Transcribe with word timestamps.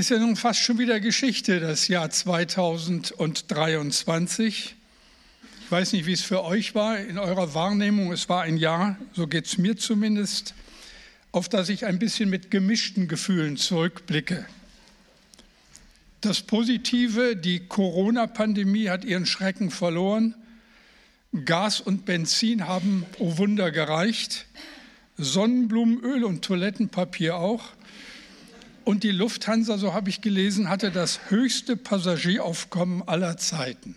Ist 0.00 0.08
ja 0.08 0.18
nun 0.18 0.34
fast 0.34 0.60
schon 0.60 0.78
wieder 0.78 0.98
Geschichte, 0.98 1.60
das 1.60 1.86
Jahr 1.88 2.08
2023. 2.08 4.74
Ich 5.62 5.70
weiß 5.70 5.92
nicht, 5.92 6.06
wie 6.06 6.14
es 6.14 6.22
für 6.22 6.42
euch 6.42 6.74
war 6.74 6.98
in 6.98 7.18
eurer 7.18 7.52
Wahrnehmung. 7.52 8.10
Es 8.10 8.30
war 8.30 8.40
ein 8.40 8.56
Jahr, 8.56 8.96
so 9.12 9.26
geht 9.26 9.44
es 9.44 9.58
mir 9.58 9.76
zumindest, 9.76 10.54
auf 11.32 11.50
das 11.50 11.68
ich 11.68 11.84
ein 11.84 11.98
bisschen 11.98 12.30
mit 12.30 12.50
gemischten 12.50 13.08
Gefühlen 13.08 13.58
zurückblicke. 13.58 14.46
Das 16.22 16.40
Positive, 16.40 17.36
die 17.36 17.68
Corona-Pandemie 17.68 18.88
hat 18.88 19.04
ihren 19.04 19.26
Schrecken 19.26 19.70
verloren. 19.70 20.34
Gas 21.44 21.78
und 21.78 22.06
Benzin 22.06 22.66
haben, 22.66 23.04
oh 23.18 23.36
Wunder, 23.36 23.70
gereicht. 23.70 24.46
Sonnenblumenöl 25.18 26.24
und 26.24 26.42
Toilettenpapier 26.42 27.36
auch. 27.36 27.74
Und 28.90 29.04
die 29.04 29.12
Lufthansa, 29.12 29.78
so 29.78 29.94
habe 29.94 30.10
ich 30.10 30.20
gelesen, 30.20 30.68
hatte 30.68 30.90
das 30.90 31.30
höchste 31.30 31.76
Passagieraufkommen 31.76 33.06
aller 33.06 33.36
Zeiten. 33.36 33.94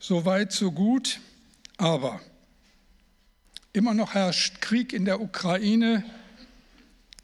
So 0.00 0.24
weit, 0.24 0.50
so 0.50 0.72
gut. 0.72 1.20
Aber 1.76 2.20
immer 3.72 3.94
noch 3.94 4.14
herrscht 4.14 4.60
Krieg 4.60 4.92
in 4.92 5.04
der 5.04 5.20
Ukraine 5.20 6.04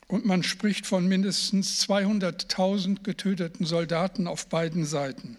und 0.06 0.26
man 0.26 0.44
spricht 0.44 0.86
von 0.86 1.08
mindestens 1.08 1.84
200.000 1.88 3.02
getöteten 3.02 3.66
Soldaten 3.66 4.28
auf 4.28 4.46
beiden 4.46 4.86
Seiten. 4.86 5.36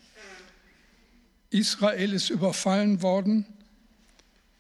Israel 1.50 2.12
ist 2.12 2.30
überfallen 2.30 3.02
worden. 3.02 3.46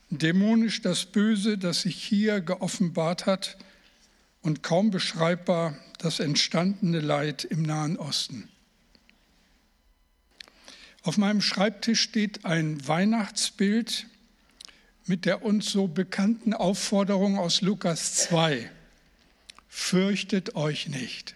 Dämonisch 0.10 0.82
das 0.82 1.06
Böse, 1.06 1.58
das 1.58 1.82
sich 1.82 2.02
hier 2.02 2.40
geoffenbart 2.40 3.26
hat 3.26 3.58
und 4.42 4.64
kaum 4.64 4.90
beschreibbar 4.90 5.78
das 6.06 6.20
entstandene 6.20 7.00
Leid 7.00 7.44
im 7.44 7.64
Nahen 7.64 7.98
Osten. 7.98 8.48
Auf 11.02 11.18
meinem 11.18 11.42
Schreibtisch 11.42 12.02
steht 12.02 12.46
ein 12.46 12.88
Weihnachtsbild 12.88 14.06
mit 15.08 15.26
der 15.26 15.44
uns 15.44 15.72
so 15.72 15.88
bekannten 15.88 16.54
Aufforderung 16.54 17.38
aus 17.38 17.62
Lukas 17.62 18.16
2. 18.16 18.70
Fürchtet 19.68 20.56
euch 20.56 20.88
nicht. 20.88 21.36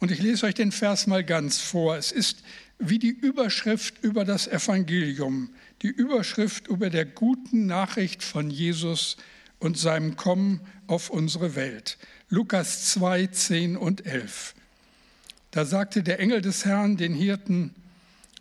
Und 0.00 0.10
ich 0.10 0.20
lese 0.20 0.46
euch 0.46 0.54
den 0.54 0.72
Vers 0.72 1.06
mal 1.06 1.24
ganz 1.24 1.58
vor. 1.58 1.96
Es 1.96 2.12
ist 2.12 2.42
wie 2.78 2.98
die 2.98 3.08
Überschrift 3.08 4.02
über 4.02 4.24
das 4.24 4.48
Evangelium, 4.48 5.50
die 5.82 5.88
Überschrift 5.88 6.66
über 6.66 6.90
der 6.90 7.06
guten 7.06 7.66
Nachricht 7.66 8.22
von 8.22 8.50
Jesus 8.50 9.16
und 9.60 9.78
seinem 9.78 10.16
Kommen 10.16 10.60
auf 10.86 11.10
unsere 11.10 11.54
Welt. 11.54 11.98
Lukas 12.28 12.92
2, 12.92 13.26
10 13.28 13.76
und 13.76 14.06
11. 14.06 14.54
Da 15.50 15.64
sagte 15.64 16.02
der 16.02 16.18
Engel 16.20 16.40
des 16.40 16.64
Herrn 16.64 16.96
den 16.96 17.14
Hirten, 17.14 17.74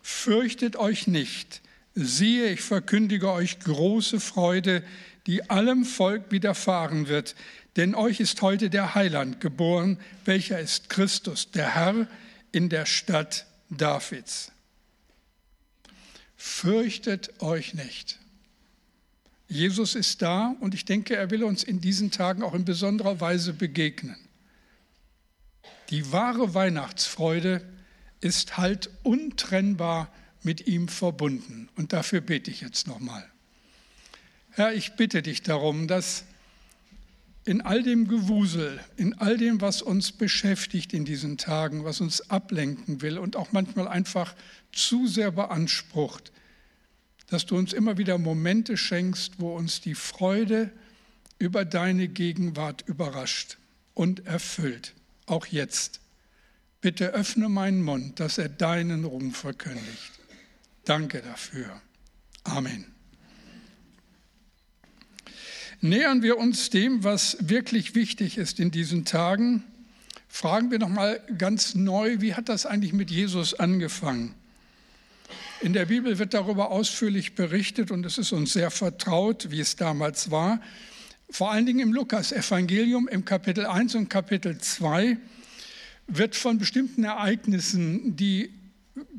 fürchtet 0.02 0.76
euch 0.76 1.08
nicht, 1.08 1.62
siehe, 1.96 2.50
ich 2.50 2.62
verkündige 2.62 3.32
euch 3.32 3.60
große 3.60 4.20
Freude, 4.20 4.84
die 5.28 5.50
allem 5.50 5.86
Volk 5.86 6.32
widerfahren 6.32 7.08
wird, 7.08 7.36
denn 7.76 7.96
euch 7.96 8.20
ist 8.20 8.42
heute 8.42 8.70
der 8.70 8.96
Heiland 8.96 9.42
geboren, 9.42 10.00
welcher 10.26 10.60
ist 10.60 10.90
Christus, 10.90 11.52
der 11.52 11.76
Herr 11.76 12.08
in 12.52 12.70
der 12.70 12.86
Stadt 12.86 13.46
Davids. 13.70 14.52
Fürchtet 16.36 17.42
euch 17.42 17.74
nicht. 17.74 18.20
Jesus 19.54 19.96
ist 19.96 20.22
da 20.22 20.56
und 20.60 20.74
ich 20.74 20.86
denke, 20.86 21.16
er 21.16 21.30
will 21.30 21.44
uns 21.44 21.64
in 21.64 21.80
diesen 21.80 22.12
Tagen 22.12 22.44
auch 22.44 22.54
in 22.54 22.66
besonderer 22.66 23.22
Weise 23.22 23.54
begegnen. 23.54 24.18
Die 25.90 26.12
wahre 26.12 26.54
Weihnachtsfreude 26.54 27.64
ist 28.20 28.58
halt 28.58 28.90
untrennbar 29.04 30.12
mit 30.42 30.68
ihm 30.68 30.88
verbunden. 30.88 31.70
Und 31.76 31.94
dafür 31.94 32.22
bete 32.22 32.50
ich 32.50 32.62
jetzt 32.62 32.88
nochmal. 32.88 33.24
Herr, 34.52 34.74
ich 34.74 34.94
bitte 34.94 35.22
dich 35.22 35.42
darum, 35.42 35.88
dass 35.88 36.26
in 37.46 37.62
all 37.62 37.84
dem 37.84 38.08
Gewusel, 38.08 38.80
in 38.96 39.14
all 39.16 39.38
dem, 39.38 39.60
was 39.62 39.82
uns 39.82 40.12
beschäftigt 40.12 40.94
in 40.94 41.06
diesen 41.06 41.38
Tagen, 41.38 41.84
was 41.84 42.02
uns 42.02 42.30
ablenken 42.30 43.02
will 43.02 43.18
und 43.18 43.36
auch 43.36 43.52
manchmal 43.52 43.88
einfach 43.88 44.34
zu 44.72 45.08
sehr 45.08 45.32
beansprucht, 45.32 46.32
dass 47.34 47.48
du 47.48 47.58
uns 47.58 47.74
immer 47.74 47.98
wieder 47.98 48.20
Momente 48.20 48.78
schenkst, 48.78 49.40
wo 49.40 49.56
uns 49.56 49.82
die 49.82 49.96
Freude 49.96 50.72
über 51.40 51.66
deine 51.66 52.08
Gegenwart 52.08 52.84
überrascht 52.86 53.58
und 53.96 54.28
erfüllt, 54.28 54.94
auch 55.26 55.48
jetzt. 55.48 56.00
Bitte 56.80 57.08
öffne 57.14 57.50
meinen 57.50 57.82
Mund, 57.82 58.20
dass 58.20 58.38
er 58.38 58.50
deinen 58.50 59.04
Ruhm 59.04 59.32
verkündigt. 59.32 60.12
Danke 60.86 61.24
dafür. 61.24 61.82
Amen. 62.44 62.86
Nähern 65.82 66.22
wir 66.22 66.38
uns 66.38 66.70
dem, 66.70 67.04
was 67.04 67.38
wirklich 67.40 67.96
wichtig 67.96 68.38
ist 68.38 68.60
in 68.60 68.70
diesen 68.70 69.06
Tagen, 69.06 69.64
fragen 70.28 70.70
wir 70.70 70.78
noch 70.78 70.90
mal 70.90 71.20
ganz 71.38 71.74
neu, 71.74 72.22
wie 72.22 72.36
hat 72.36 72.48
das 72.48 72.68
eigentlich 72.68 72.94
mit 72.94 73.10
Jesus 73.10 73.56
angefangen? 73.56 74.36
In 75.64 75.72
der 75.72 75.86
Bibel 75.86 76.20
wird 76.20 76.34
darüber 76.34 76.72
ausführlich 76.72 77.36
berichtet 77.36 77.90
und 77.90 78.06
es 78.06 78.18
ist 78.18 78.34
uns 78.34 78.52
sehr 78.52 78.70
vertraut, 78.70 79.50
wie 79.50 79.62
es 79.62 79.78
damals 79.78 80.30
war. 80.30 80.60
Vor 81.30 81.52
allen 81.52 81.66
Dingen 81.66 81.80
im 81.80 81.94
Lukas-Evangelium 81.94 83.08
im 83.08 83.24
Kapitel 83.24 83.66
1 83.66 83.96
und 83.96 84.10
Kapitel 84.10 84.58
2 84.58 85.16
wird 86.08 86.36
von 86.36 86.58
bestimmten 86.58 87.06
Ereignissen, 87.06 88.18
die 88.18 88.50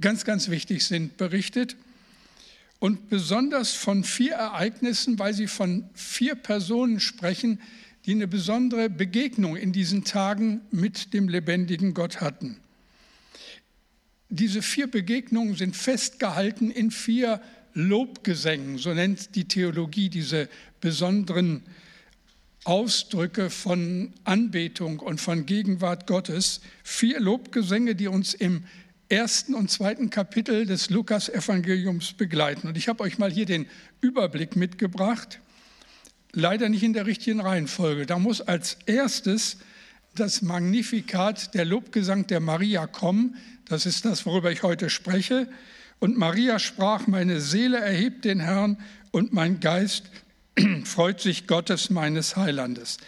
ganz, 0.02 0.26
ganz 0.26 0.50
wichtig 0.50 0.84
sind, 0.84 1.16
berichtet. 1.16 1.76
Und 2.78 3.08
besonders 3.08 3.72
von 3.72 4.04
vier 4.04 4.34
Ereignissen, 4.34 5.18
weil 5.18 5.32
sie 5.32 5.46
von 5.46 5.88
vier 5.94 6.34
Personen 6.34 7.00
sprechen, 7.00 7.58
die 8.04 8.12
eine 8.12 8.28
besondere 8.28 8.90
Begegnung 8.90 9.56
in 9.56 9.72
diesen 9.72 10.04
Tagen 10.04 10.60
mit 10.70 11.14
dem 11.14 11.30
lebendigen 11.30 11.94
Gott 11.94 12.20
hatten. 12.20 12.58
Diese 14.36 14.62
vier 14.62 14.88
Begegnungen 14.88 15.54
sind 15.54 15.76
festgehalten 15.76 16.72
in 16.72 16.90
vier 16.90 17.40
Lobgesängen, 17.72 18.78
so 18.78 18.92
nennt 18.92 19.36
die 19.36 19.44
Theologie 19.44 20.08
diese 20.08 20.48
besonderen 20.80 21.62
Ausdrücke 22.64 23.48
von 23.48 24.12
Anbetung 24.24 24.98
und 24.98 25.20
von 25.20 25.46
Gegenwart 25.46 26.08
Gottes. 26.08 26.62
Vier 26.82 27.20
Lobgesänge, 27.20 27.94
die 27.94 28.08
uns 28.08 28.34
im 28.34 28.64
ersten 29.08 29.54
und 29.54 29.70
zweiten 29.70 30.10
Kapitel 30.10 30.66
des 30.66 30.90
Lukas-Evangeliums 30.90 32.14
begleiten. 32.14 32.66
Und 32.66 32.76
ich 32.76 32.88
habe 32.88 33.04
euch 33.04 33.18
mal 33.18 33.30
hier 33.30 33.46
den 33.46 33.66
Überblick 34.00 34.56
mitgebracht, 34.56 35.38
leider 36.32 36.68
nicht 36.68 36.82
in 36.82 36.92
der 36.92 37.06
richtigen 37.06 37.38
Reihenfolge. 37.38 38.04
Da 38.04 38.18
muss 38.18 38.40
als 38.40 38.78
erstes 38.86 39.58
das 40.16 40.42
Magnifikat, 40.42 41.54
der 41.54 41.64
Lobgesang 41.64 42.26
der 42.26 42.40
Maria 42.40 42.88
kommen. 42.88 43.36
Das 43.66 43.86
ist 43.86 44.04
das, 44.04 44.26
worüber 44.26 44.52
ich 44.52 44.62
heute 44.62 44.90
spreche. 44.90 45.48
Und 45.98 46.18
Maria 46.18 46.58
sprach, 46.58 47.06
meine 47.06 47.40
Seele 47.40 47.78
erhebt 47.78 48.24
den 48.24 48.40
Herrn 48.40 48.78
und 49.10 49.32
mein 49.32 49.60
Geist 49.60 50.10
freut 50.84 51.20
sich 51.20 51.46
Gottes 51.46 51.90
meines 51.90 52.36
Heilandes. 52.36 52.98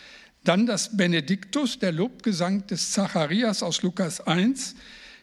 Dann 0.44 0.66
das 0.66 0.96
Benediktus, 0.96 1.78
der 1.78 1.92
Lobgesang 1.92 2.66
des 2.68 2.92
Zacharias 2.92 3.62
aus 3.62 3.82
Lukas 3.82 4.20
1. 4.20 4.76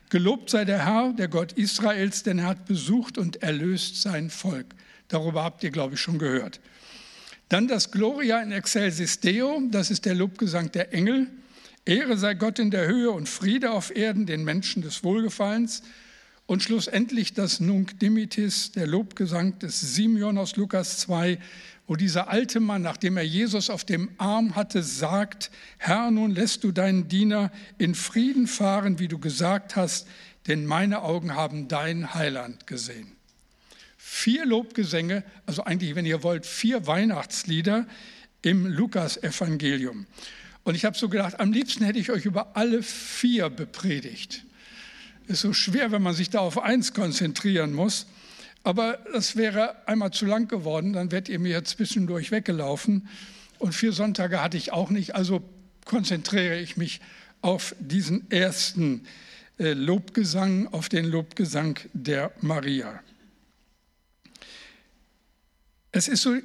Gelobt 0.09 0.49
sei 0.49 0.66
der 0.66 0.85
Herr, 0.85 1.13
der 1.13 1.29
Gott 1.29 1.53
Israels, 1.53 2.23
denn 2.23 2.39
er 2.39 2.47
hat 2.47 2.65
besucht 2.65 3.17
und 3.17 3.41
erlöst 3.41 4.01
sein 4.01 4.29
Volk. 4.29 4.67
Darüber 5.07 5.44
habt 5.44 5.63
ihr, 5.63 5.71
glaube 5.71 5.95
ich, 5.95 6.01
schon 6.01 6.19
gehört. 6.19 6.59
Dann 7.50 7.67
das 7.67 7.91
Gloria 7.91 8.41
in 8.41 8.51
Excelsis 8.51 9.19
Deo, 9.19 9.61
das 9.71 9.91
ist 9.91 10.05
der 10.05 10.15
Lobgesang 10.15 10.71
der 10.71 10.94
Engel. 10.94 11.27
Ehre 11.85 12.17
sei 12.17 12.33
Gott 12.33 12.59
in 12.59 12.71
der 12.71 12.88
Höhe 12.88 13.12
und 13.12 13.27
Friede 13.27 13.71
auf 13.71 13.95
Erden 13.95 14.25
den 14.25 14.44
Menschen 14.44 14.81
des 14.81 15.03
Wohlgefallens. 15.03 15.83
Und 16.45 16.62
schlussendlich 16.62 17.33
das 17.33 17.59
Nunc 17.59 18.00
Dimittis, 18.00 18.71
der 18.71 18.85
Lobgesang 18.85 19.59
des 19.59 19.80
Simeon 19.80 20.38
aus 20.38 20.56
Lukas 20.57 20.97
2, 21.00 21.39
wo 21.88 21.95
dieser 21.95 22.30
alte 22.30 22.59
Mann, 22.59 22.81
nachdem 22.81 23.18
er 23.18 23.24
Jesus 23.24 23.69
auf 23.69 23.85
dem 23.85 24.09
Arm 24.18 24.56
hatte, 24.56 24.83
sagt, 24.83 25.51
Herr, 25.77 26.12
nun 26.12 26.31
lässt 26.31 26.63
du 26.63 26.71
deinen 26.71 27.07
Diener 27.07 27.51
in 27.77 27.95
Frieden 27.95 28.47
fahren, 28.47 29.00
wie 29.00 29.07
du 29.07 29.19
gesagt 29.19 29.75
hast, 29.75 30.07
denn 30.47 30.65
meine 30.65 31.01
Augen 31.01 31.35
haben 31.35 31.68
dein 31.68 32.13
Heiland 32.13 32.68
gesehen. 32.68 33.15
Vier 33.97 34.45
Lobgesänge, 34.45 35.24
also 35.45 35.63
eigentlich, 35.63 35.95
wenn 35.95 36.06
ihr 36.06 36.24
wollt, 36.24 36.45
vier 36.45 36.88
Weihnachtslieder 36.88 37.88
im 38.41 38.65
Lukas-Evangelium. 38.65 40.06
Und 40.63 40.75
ich 40.75 40.86
habe 40.86 40.98
so 40.98 41.10
gedacht, 41.10 41.39
am 41.39 41.51
liebsten 41.51 41.83
hätte 41.83 42.00
ich 42.00 42.12
euch 42.12 42.25
über 42.25 42.56
alle 42.56 42.83
vier 42.83 43.50
bepredigt. 43.50 44.45
Ist 45.27 45.42
so 45.42 45.54
schwer, 45.54 45.92
wenn 45.92 46.01
man 46.01 46.13
sich 46.13 46.30
da 46.30 46.39
auf 46.39 46.62
eins 46.62 46.94
konzentrieren 46.94 47.74
muss. 47.74 48.07
Aber 48.63 49.00
das 49.12 49.36
wäre 49.36 49.88
einmal 49.88 50.12
zu 50.12 50.25
lang 50.25 50.48
geworden, 50.48 50.94
dann 50.94 51.12
wärt 51.12 51.27
ihr 51.27 51.39
mir 51.39 51.63
zwischendurch 51.65 52.31
weggelaufen. 52.31 53.10
Und 53.60 53.74
vier 53.74 53.92
Sonntage 53.92 54.42
hatte 54.42 54.57
ich 54.57 54.71
auch 54.71 54.89
nicht, 54.89 55.15
also 55.15 55.44
konzentriere 55.86 56.60
ich 56.60 56.77
mich 56.77 57.01
auf 57.42 57.75
diesen 57.80 58.31
ersten 58.31 59.06
äh, 59.59 59.74
Lobgesang, 59.74 60.68
auf 60.68 60.88
den 60.88 61.06
Lobgesang 61.06 61.77
der 61.92 62.31
Maria. 62.39 63.01
Es 65.92 66.07
ist 66.07 66.21
so, 66.21 66.38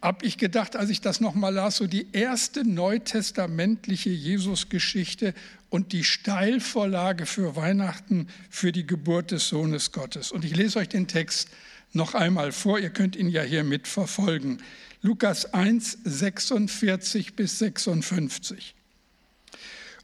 habe 0.00 0.24
ich 0.24 0.38
gedacht, 0.38 0.76
als 0.76 0.90
ich 0.90 1.00
das 1.00 1.20
nochmal 1.20 1.54
las, 1.54 1.76
so 1.76 1.86
die 1.86 2.06
erste 2.12 2.64
neutestamentliche 2.64 4.10
Jesusgeschichte 4.10 5.34
und 5.70 5.92
die 5.92 6.04
Steilvorlage 6.04 7.26
für 7.26 7.56
Weihnachten, 7.56 8.28
für 8.48 8.70
die 8.70 8.86
Geburt 8.86 9.32
des 9.32 9.48
Sohnes 9.48 9.90
Gottes. 9.90 10.30
Und 10.30 10.44
ich 10.44 10.54
lese 10.54 10.78
euch 10.78 10.88
den 10.88 11.08
Text 11.08 11.48
noch 11.92 12.14
einmal 12.14 12.52
vor, 12.52 12.78
ihr 12.78 12.90
könnt 12.90 13.16
ihn 13.16 13.28
ja 13.28 13.42
hier 13.42 13.64
mitverfolgen. 13.64 14.62
Lukas 15.02 15.52
1, 15.52 15.98
46 16.04 17.34
bis 17.34 17.58
56. 17.58 18.74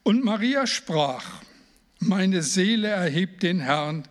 Und 0.02 0.24
Maria 0.24 0.66
sprach, 0.66 1.24
meine 1.98 2.42
Seele 2.42 2.88
erhebt 2.88 3.42
den 3.42 3.60
Herrn 3.60 4.08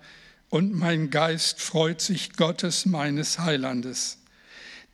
und 0.50 0.74
mein 0.74 1.09
Geist 1.09 1.62
freut 1.62 2.00
sich 2.01 2.33
Gottes 2.33 2.86
meines 2.86 3.39
Heilandes. 3.39 4.18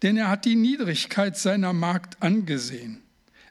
Denn 0.02 0.18
er 0.18 0.30
hat 0.30 0.46
die 0.46 0.56
Niedrigkeit 0.56 1.38
seiner 1.38 1.74
Magd 1.74 2.22
angesehen. 2.22 3.02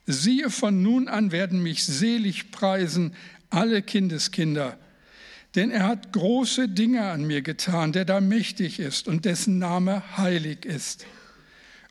Siehe, 0.06 0.48
von 0.48 0.82
nun 0.82 1.08
an 1.08 1.32
werden 1.32 1.62
mich 1.62 1.84
selig 1.84 2.50
preisen 2.50 3.14
alle 3.50 3.82
Kindeskinder, 3.82 4.78
denn 5.54 5.70
er 5.70 5.86
hat 5.86 6.12
große 6.12 6.68
Dinge 6.68 7.10
an 7.10 7.26
mir 7.26 7.42
getan, 7.42 7.92
der 7.92 8.04
da 8.04 8.20
mächtig 8.20 8.78
ist 8.78 9.08
und 9.08 9.24
dessen 9.24 9.58
Name 9.58 10.02
heilig 10.16 10.64
ist. 10.64 11.06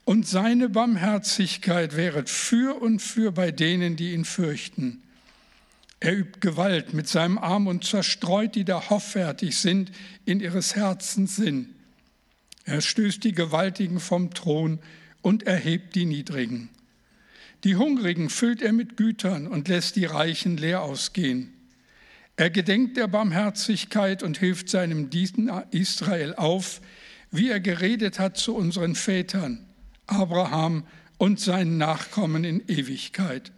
Und 0.03 0.27
seine 0.27 0.69
Barmherzigkeit 0.69 1.95
wäret 1.95 2.29
für 2.29 2.81
und 2.81 3.01
für 3.01 3.31
bei 3.31 3.51
denen, 3.51 3.97
die 3.97 4.13
ihn 4.13 4.25
fürchten. 4.25 5.03
Er 5.99 6.17
übt 6.17 6.39
Gewalt 6.39 6.93
mit 6.93 7.07
seinem 7.07 7.37
Arm 7.37 7.67
und 7.67 7.83
zerstreut, 7.83 8.55
die 8.55 8.63
da 8.63 8.89
hoffärtig 8.89 9.57
sind, 9.57 9.91
in 10.25 10.39
ihres 10.39 10.75
Herzens 10.75 11.35
Sinn. 11.35 11.73
Er 12.67 12.81
stößt 12.81 13.23
die 13.23 13.31
Gewaltigen 13.31 14.01
vom 14.01 14.33
Thron 14.33 14.79
und 15.21 15.43
erhebt 15.43 15.95
die 15.95 16.03
Niedrigen. 16.03 16.67
Die 17.63 17.77
Hungrigen 17.77 18.29
füllt 18.29 18.61
er 18.61 18.73
mit 18.73 18.97
Gütern 18.97 19.47
und 19.47 19.69
lässt 19.69 19.95
die 19.95 20.03
Reichen 20.03 20.57
leer 20.57 20.81
ausgehen. 20.81 21.53
Er 22.35 22.49
gedenkt 22.49 22.97
der 22.97 23.07
Barmherzigkeit 23.07 24.21
und 24.21 24.37
hilft 24.37 24.67
seinem 24.67 25.09
Diener 25.09 25.65
Israel 25.71 26.35
auf, 26.35 26.81
wie 27.31 27.49
er 27.49 27.61
geredet 27.61 28.19
hat 28.19 28.35
zu 28.37 28.53
unseren 28.53 28.95
Vätern, 28.95 29.65
Abraham 30.05 30.85
und 31.17 31.39
seinen 31.39 31.77
Nachkommen 31.77 32.43
in 32.43 32.67
Ewigkeit. 32.67 33.53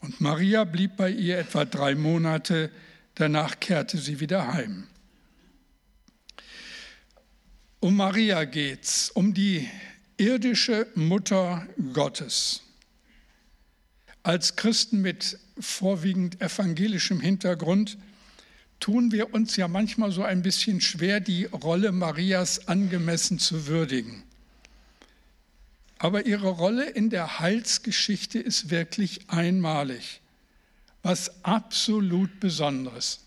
Und 0.00 0.22
Maria 0.22 0.64
blieb 0.64 0.96
bei 0.96 1.10
ihr 1.10 1.36
etwa 1.36 1.66
drei 1.66 1.94
Monate, 1.94 2.70
danach 3.14 3.60
kehrte 3.60 3.98
sie 3.98 4.20
wieder 4.20 4.54
heim. 4.54 4.86
Um 7.80 7.94
Maria 7.94 8.44
geht's, 8.44 9.08
um 9.10 9.34
die 9.34 9.68
irdische 10.16 10.88
Mutter 10.96 11.64
Gottes. 11.92 12.62
Als 14.24 14.56
Christen 14.56 15.00
mit 15.00 15.38
vorwiegend 15.60 16.40
evangelischem 16.40 17.20
Hintergrund 17.20 17.96
tun 18.80 19.12
wir 19.12 19.32
uns 19.32 19.54
ja 19.54 19.68
manchmal 19.68 20.10
so 20.10 20.24
ein 20.24 20.42
bisschen 20.42 20.80
schwer, 20.80 21.20
die 21.20 21.44
Rolle 21.44 21.92
Marias 21.92 22.66
angemessen 22.66 23.38
zu 23.38 23.68
würdigen. 23.68 24.24
Aber 25.98 26.26
ihre 26.26 26.48
Rolle 26.48 26.90
in 26.90 27.10
der 27.10 27.38
Heilsgeschichte 27.38 28.40
ist 28.40 28.70
wirklich 28.70 29.30
einmalig, 29.30 30.20
was 31.04 31.44
absolut 31.44 32.40
Besonderes. 32.40 33.20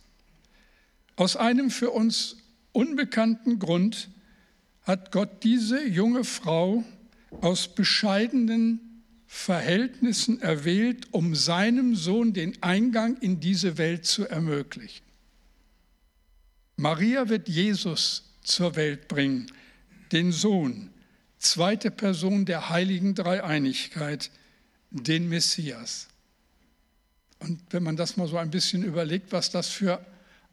Aus 1.16 1.38
einem 1.38 1.72
für 1.72 1.92
uns 1.92 2.36
unbekannten 2.74 3.58
Grund 3.58 4.10
hat 4.92 5.12
Gott 5.14 5.44
diese 5.44 5.82
junge 5.88 6.26
Frau 6.26 6.84
aus 7.40 7.74
bescheidenen 7.74 9.04
Verhältnissen 9.26 10.42
erwählt, 10.42 11.08
um 11.12 11.34
seinem 11.34 11.96
Sohn 11.96 12.34
den 12.34 12.62
Eingang 12.62 13.16
in 13.22 13.40
diese 13.40 13.78
Welt 13.78 14.06
zu 14.06 14.28
ermöglichen. 14.28 15.06
Maria 16.76 17.30
wird 17.30 17.48
Jesus 17.48 18.34
zur 18.44 18.76
Welt 18.76 19.08
bringen, 19.08 19.50
den 20.12 20.34
Sohn, 20.34 20.90
zweite 21.38 21.90
Person 21.90 22.44
der 22.44 22.70
heiligen 22.70 23.16
Dreieinigkeit, 23.16 24.30
den 24.90 25.30
Messias. 25.30 26.10
Und 27.40 27.62
wenn 27.70 27.84
man 27.84 27.96
das 27.96 28.18
mal 28.18 28.28
so 28.28 28.36
ein 28.36 28.52
bisschen 28.52 28.84
überlegt, 28.84 29.32
was 29.32 29.52
das 29.52 29.70
für 29.70 30.06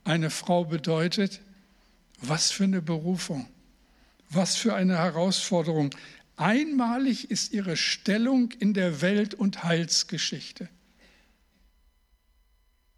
eine 0.04 0.30
Frau 0.30 0.64
bedeutet, 0.64 1.40
was 2.20 2.52
für 2.52 2.64
eine 2.64 2.82
Berufung, 2.82 3.48
was 4.30 4.56
für 4.56 4.74
eine 4.74 4.98
Herausforderung. 4.98 5.94
Einmalig 6.36 7.30
ist 7.30 7.52
ihre 7.52 7.76
Stellung 7.76 8.52
in 8.52 8.74
der 8.74 9.00
Welt- 9.00 9.34
und 9.34 9.64
Heilsgeschichte. 9.64 10.68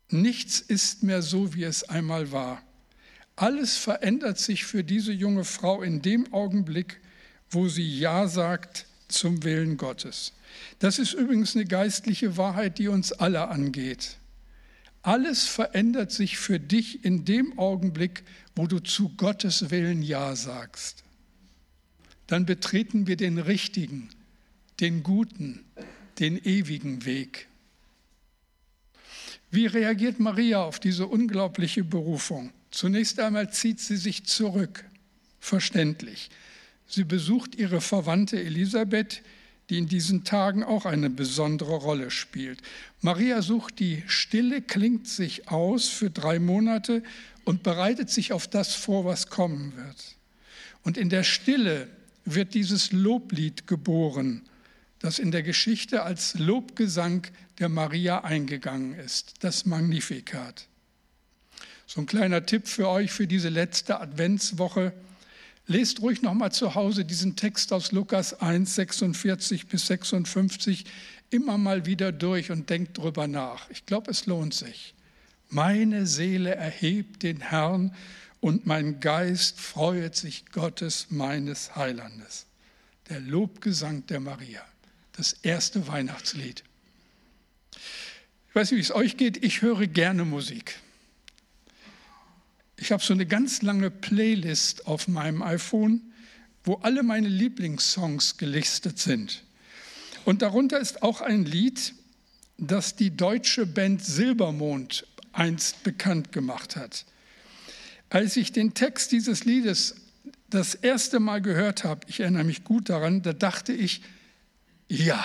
Nichts 0.08 0.60
ist 0.60 1.02
mehr 1.02 1.22
so, 1.22 1.54
wie 1.54 1.64
es 1.64 1.84
einmal 1.84 2.32
war. 2.32 2.62
Alles 3.36 3.76
verändert 3.76 4.38
sich 4.38 4.64
für 4.64 4.84
diese 4.84 5.12
junge 5.12 5.44
Frau 5.44 5.82
in 5.82 6.02
dem 6.02 6.32
Augenblick, 6.32 7.00
wo 7.48 7.68
sie 7.68 7.98
Ja 7.98 8.28
sagt 8.28 8.86
zum 9.08 9.42
Willen 9.44 9.76
Gottes. 9.76 10.32
Das 10.78 10.98
ist 10.98 11.14
übrigens 11.14 11.54
eine 11.54 11.64
geistliche 11.64 12.36
Wahrheit, 12.36 12.78
die 12.78 12.88
uns 12.88 13.12
alle 13.12 13.48
angeht. 13.48 14.18
Alles 15.02 15.46
verändert 15.46 16.12
sich 16.12 16.36
für 16.36 16.60
dich 16.60 17.04
in 17.04 17.24
dem 17.24 17.58
Augenblick, 17.58 18.24
wo 18.54 18.66
du 18.66 18.80
zu 18.80 19.10
Gottes 19.16 19.70
Willen 19.70 20.02
Ja 20.02 20.36
sagst. 20.36 21.04
Dann 22.30 22.46
betreten 22.46 23.08
wir 23.08 23.16
den 23.16 23.38
richtigen, 23.38 24.08
den 24.78 25.02
guten, 25.02 25.64
den 26.20 26.38
ewigen 26.38 27.04
Weg. 27.04 27.48
Wie 29.50 29.66
reagiert 29.66 30.20
Maria 30.20 30.62
auf 30.62 30.78
diese 30.78 31.08
unglaubliche 31.08 31.82
Berufung? 31.82 32.52
Zunächst 32.70 33.18
einmal 33.18 33.52
zieht 33.52 33.80
sie 33.80 33.96
sich 33.96 34.26
zurück, 34.26 34.84
verständlich. 35.40 36.30
Sie 36.86 37.02
besucht 37.02 37.56
ihre 37.56 37.80
Verwandte 37.80 38.40
Elisabeth, 38.40 39.22
die 39.68 39.78
in 39.78 39.88
diesen 39.88 40.22
Tagen 40.22 40.62
auch 40.62 40.86
eine 40.86 41.10
besondere 41.10 41.74
Rolle 41.74 42.12
spielt. 42.12 42.62
Maria 43.00 43.42
sucht 43.42 43.80
die 43.80 44.04
Stille, 44.06 44.62
klingt 44.62 45.08
sich 45.08 45.48
aus 45.48 45.88
für 45.88 46.10
drei 46.10 46.38
Monate 46.38 47.02
und 47.44 47.64
bereitet 47.64 48.08
sich 48.08 48.32
auf 48.32 48.46
das 48.46 48.72
vor, 48.72 49.04
was 49.04 49.30
kommen 49.30 49.74
wird. 49.74 50.14
Und 50.84 50.96
in 50.96 51.08
der 51.08 51.24
Stille 51.24 51.88
wird 52.24 52.54
dieses 52.54 52.92
Loblied 52.92 53.66
geboren, 53.66 54.42
das 54.98 55.18
in 55.18 55.30
der 55.30 55.42
Geschichte 55.42 56.02
als 56.02 56.38
Lobgesang 56.38 57.26
der 57.58 57.68
Maria 57.68 58.24
eingegangen 58.24 58.94
ist, 58.94 59.34
das 59.40 59.66
Magnificat. 59.66 60.66
So 61.86 62.00
ein 62.00 62.06
kleiner 62.06 62.46
Tipp 62.46 62.68
für 62.68 62.88
euch 62.88 63.10
für 63.10 63.26
diese 63.26 63.48
letzte 63.48 64.00
Adventswoche. 64.00 64.92
Lest 65.66 66.00
ruhig 66.02 66.22
nochmal 66.22 66.52
zu 66.52 66.74
Hause 66.74 67.04
diesen 67.04 67.36
Text 67.36 67.72
aus 67.72 67.92
Lukas 67.92 68.40
1, 68.40 68.74
46 68.76 69.66
bis 69.66 69.86
56 69.88 70.84
immer 71.30 71.58
mal 71.58 71.86
wieder 71.86 72.12
durch 72.12 72.50
und 72.50 72.70
denkt 72.70 72.98
drüber 72.98 73.26
nach. 73.26 73.68
Ich 73.70 73.86
glaube, 73.86 74.10
es 74.10 74.26
lohnt 74.26 74.54
sich. 74.54 74.94
Meine 75.48 76.06
Seele 76.06 76.54
erhebt 76.54 77.24
den 77.24 77.40
Herrn 77.40 77.92
und 78.40 78.66
mein 78.66 79.00
Geist 79.00 79.60
freuet 79.60 80.16
sich 80.16 80.46
Gottes 80.46 81.06
meines 81.10 81.76
Heilandes. 81.76 82.46
Der 83.08 83.20
Lobgesang 83.20 84.06
der 84.06 84.20
Maria, 84.20 84.64
das 85.12 85.32
erste 85.32 85.86
Weihnachtslied. 85.86 86.64
Ich 88.48 88.54
weiß 88.54 88.70
nicht, 88.70 88.78
wie 88.78 88.82
es 88.82 88.94
euch 88.94 89.16
geht, 89.16 89.44
ich 89.44 89.62
höre 89.62 89.86
gerne 89.86 90.24
Musik. 90.24 90.78
Ich 92.76 92.92
habe 92.92 93.02
so 93.02 93.12
eine 93.12 93.26
ganz 93.26 93.62
lange 93.62 93.90
Playlist 93.90 94.86
auf 94.86 95.06
meinem 95.06 95.42
iPhone, 95.42 96.00
wo 96.64 96.76
alle 96.76 97.02
meine 97.02 97.28
Lieblingssongs 97.28 98.38
gelistet 98.38 98.98
sind. 98.98 99.44
Und 100.24 100.42
darunter 100.42 100.78
ist 100.80 101.02
auch 101.02 101.20
ein 101.20 101.44
Lied, 101.44 101.94
das 102.58 102.96
die 102.96 103.14
deutsche 103.14 103.66
Band 103.66 104.04
Silbermond 104.04 105.06
einst 105.32 105.82
bekannt 105.82 106.32
gemacht 106.32 106.76
hat. 106.76 107.04
Als 108.10 108.36
ich 108.36 108.52
den 108.52 108.74
Text 108.74 109.12
dieses 109.12 109.44
Liedes 109.44 109.94
das 110.50 110.74
erste 110.74 111.20
Mal 111.20 111.40
gehört 111.40 111.84
habe, 111.84 112.00
ich 112.08 112.20
erinnere 112.20 112.44
mich 112.44 112.64
gut 112.64 112.88
daran, 112.88 113.22
da 113.22 113.32
dachte 113.32 113.72
ich, 113.72 114.02
ja, 114.88 115.24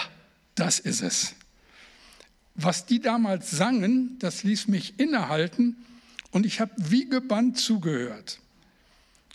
das 0.53 0.79
ist 0.79 1.01
es. 1.01 1.33
Was 2.53 2.85
die 2.85 3.01
damals 3.01 3.49
sangen, 3.49 4.17
das 4.19 4.43
ließ 4.43 4.67
mich 4.67 4.99
innehalten 4.99 5.75
und 6.29 6.45
ich 6.45 6.61
habe 6.61 6.71
wie 6.77 7.09
gebannt 7.09 7.57
zugehört. 7.57 8.39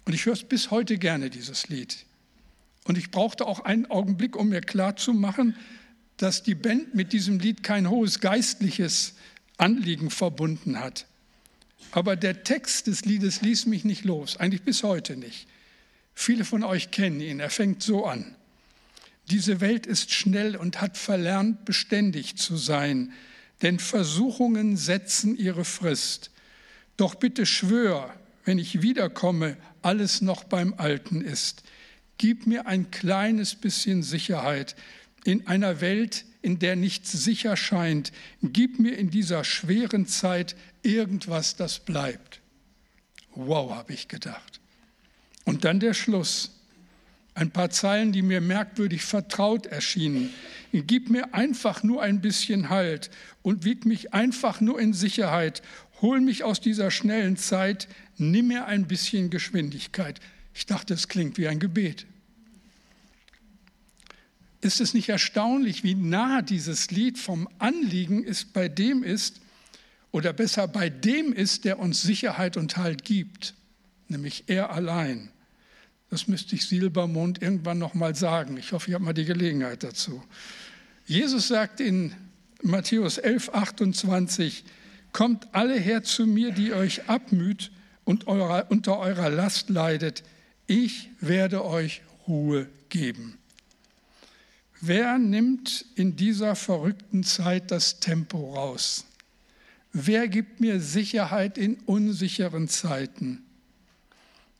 Und 0.04 0.14
ich 0.14 0.26
höre 0.26 0.34
es 0.34 0.44
bis 0.44 0.70
heute 0.70 0.96
gerne, 0.96 1.28
dieses 1.28 1.68
Lied. 1.68 2.06
Und 2.84 2.96
ich 2.96 3.10
brauchte 3.10 3.46
auch 3.46 3.60
einen 3.60 3.86
Augenblick, 3.86 4.36
um 4.36 4.48
mir 4.48 4.60
klarzumachen, 4.60 5.56
dass 6.16 6.42
die 6.42 6.54
Band 6.54 6.94
mit 6.94 7.12
diesem 7.12 7.40
Lied 7.40 7.62
kein 7.62 7.90
hohes 7.90 8.20
geistliches 8.20 9.14
Anliegen 9.56 10.10
verbunden 10.10 10.78
hat. 10.78 11.06
Aber 11.92 12.16
der 12.16 12.44
Text 12.44 12.86
des 12.86 13.04
Liedes 13.04 13.42
ließ 13.42 13.66
mich 13.66 13.84
nicht 13.84 14.04
los, 14.04 14.36
eigentlich 14.36 14.62
bis 14.62 14.82
heute 14.82 15.16
nicht. 15.16 15.46
Viele 16.14 16.44
von 16.44 16.62
euch 16.62 16.90
kennen 16.90 17.20
ihn, 17.20 17.40
er 17.40 17.50
fängt 17.50 17.82
so 17.82 18.06
an. 18.06 18.36
Diese 19.30 19.60
Welt 19.60 19.86
ist 19.86 20.12
schnell 20.12 20.56
und 20.56 20.80
hat 20.80 20.96
verlernt, 20.96 21.64
beständig 21.64 22.36
zu 22.36 22.56
sein, 22.56 23.12
denn 23.62 23.78
Versuchungen 23.78 24.76
setzen 24.76 25.36
ihre 25.36 25.64
Frist. 25.64 26.30
Doch 26.96 27.14
bitte 27.14 27.46
schwör, 27.46 28.14
wenn 28.44 28.58
ich 28.58 28.82
wiederkomme, 28.82 29.56
alles 29.82 30.20
noch 30.20 30.44
beim 30.44 30.74
Alten 30.74 31.20
ist. 31.20 31.62
Gib 32.18 32.46
mir 32.46 32.66
ein 32.66 32.90
kleines 32.90 33.54
bisschen 33.54 34.02
Sicherheit 34.02 34.76
in 35.24 35.46
einer 35.46 35.80
Welt, 35.80 36.24
in 36.42 36.58
der 36.58 36.76
nichts 36.76 37.12
sicher 37.12 37.56
scheint. 37.56 38.12
Gib 38.42 38.78
mir 38.78 38.96
in 38.96 39.10
dieser 39.10 39.44
schweren 39.44 40.06
Zeit 40.06 40.56
irgendwas, 40.82 41.56
das 41.56 41.80
bleibt. 41.80 42.40
Wow, 43.34 43.72
habe 43.72 43.92
ich 43.92 44.08
gedacht. 44.08 44.60
Und 45.44 45.64
dann 45.64 45.80
der 45.80 45.94
Schluss. 45.94 46.56
Ein 47.34 47.52
paar 47.52 47.70
Zeilen, 47.70 48.12
die 48.12 48.22
mir 48.22 48.40
merkwürdig 48.40 49.02
vertraut 49.02 49.66
erschienen. 49.66 50.30
Gib 50.72 51.10
mir 51.10 51.32
einfach 51.32 51.82
nur 51.82 52.02
ein 52.02 52.20
bisschen 52.20 52.68
Halt 52.68 53.10
und 53.42 53.64
wieg 53.64 53.86
mich 53.86 54.12
einfach 54.12 54.60
nur 54.60 54.80
in 54.80 54.92
Sicherheit. 54.92 55.62
Hol 56.02 56.20
mich 56.20 56.44
aus 56.44 56.60
dieser 56.60 56.90
schnellen 56.90 57.36
Zeit, 57.36 57.88
nimm 58.16 58.48
mir 58.48 58.66
ein 58.66 58.86
bisschen 58.88 59.30
Geschwindigkeit. 59.30 60.20
Ich 60.54 60.66
dachte, 60.66 60.94
es 60.94 61.08
klingt 61.08 61.38
wie 61.38 61.48
ein 61.48 61.60
Gebet. 61.60 62.06
Ist 64.60 64.80
es 64.80 64.92
nicht 64.92 65.08
erstaunlich, 65.08 65.84
wie 65.84 65.94
nah 65.94 66.42
dieses 66.42 66.90
Lied 66.90 67.18
vom 67.18 67.48
Anliegen 67.58 68.22
ist, 68.22 68.52
bei 68.52 68.68
dem 68.68 69.02
ist, 69.02 69.40
oder 70.12 70.32
besser 70.32 70.68
bei 70.68 70.90
dem 70.90 71.32
ist, 71.32 71.64
der 71.64 71.78
uns 71.78 72.02
Sicherheit 72.02 72.56
und 72.56 72.76
Halt 72.76 73.04
gibt, 73.04 73.54
nämlich 74.08 74.44
er 74.48 74.70
allein. 74.70 75.30
Das 76.10 76.26
müsste 76.26 76.56
ich 76.56 76.66
Silbermond 76.66 77.40
irgendwann 77.40 77.78
noch 77.78 77.94
mal 77.94 78.16
sagen. 78.16 78.56
Ich 78.56 78.72
hoffe, 78.72 78.88
ich 78.88 78.94
habe 78.94 79.04
mal 79.04 79.12
die 79.12 79.24
Gelegenheit 79.24 79.84
dazu. 79.84 80.22
Jesus 81.06 81.48
sagt 81.48 81.80
in 81.80 82.12
Matthäus 82.62 83.18
11, 83.18 83.50
28, 83.50 84.64
Kommt 85.12 85.48
alle 85.52 85.78
her 85.78 86.02
zu 86.04 86.26
mir, 86.26 86.52
die 86.52 86.72
euch 86.72 87.08
abmüht 87.08 87.72
und 88.04 88.26
eurer, 88.26 88.66
unter 88.70 88.98
eurer 88.98 89.28
Last 89.28 89.68
leidet. 89.68 90.22
Ich 90.66 91.10
werde 91.20 91.64
euch 91.64 92.02
Ruhe 92.28 92.68
geben. 92.90 93.39
Wer 94.80 95.18
nimmt 95.18 95.84
in 95.94 96.16
dieser 96.16 96.56
verrückten 96.56 97.22
Zeit 97.22 97.70
das 97.70 98.00
Tempo 98.00 98.54
raus? 98.54 99.04
Wer 99.92 100.26
gibt 100.28 100.60
mir 100.60 100.80
Sicherheit 100.80 101.58
in 101.58 101.74
unsicheren 101.80 102.66
Zeiten? 102.66 103.42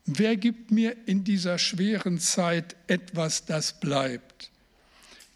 Wer 0.04 0.36
gibt 0.36 0.70
mir 0.70 0.96
in 1.06 1.24
dieser 1.24 1.58
schweren 1.58 2.18
Zeit 2.18 2.76
etwas, 2.86 3.46
das 3.46 3.80
bleibt? 3.80 4.50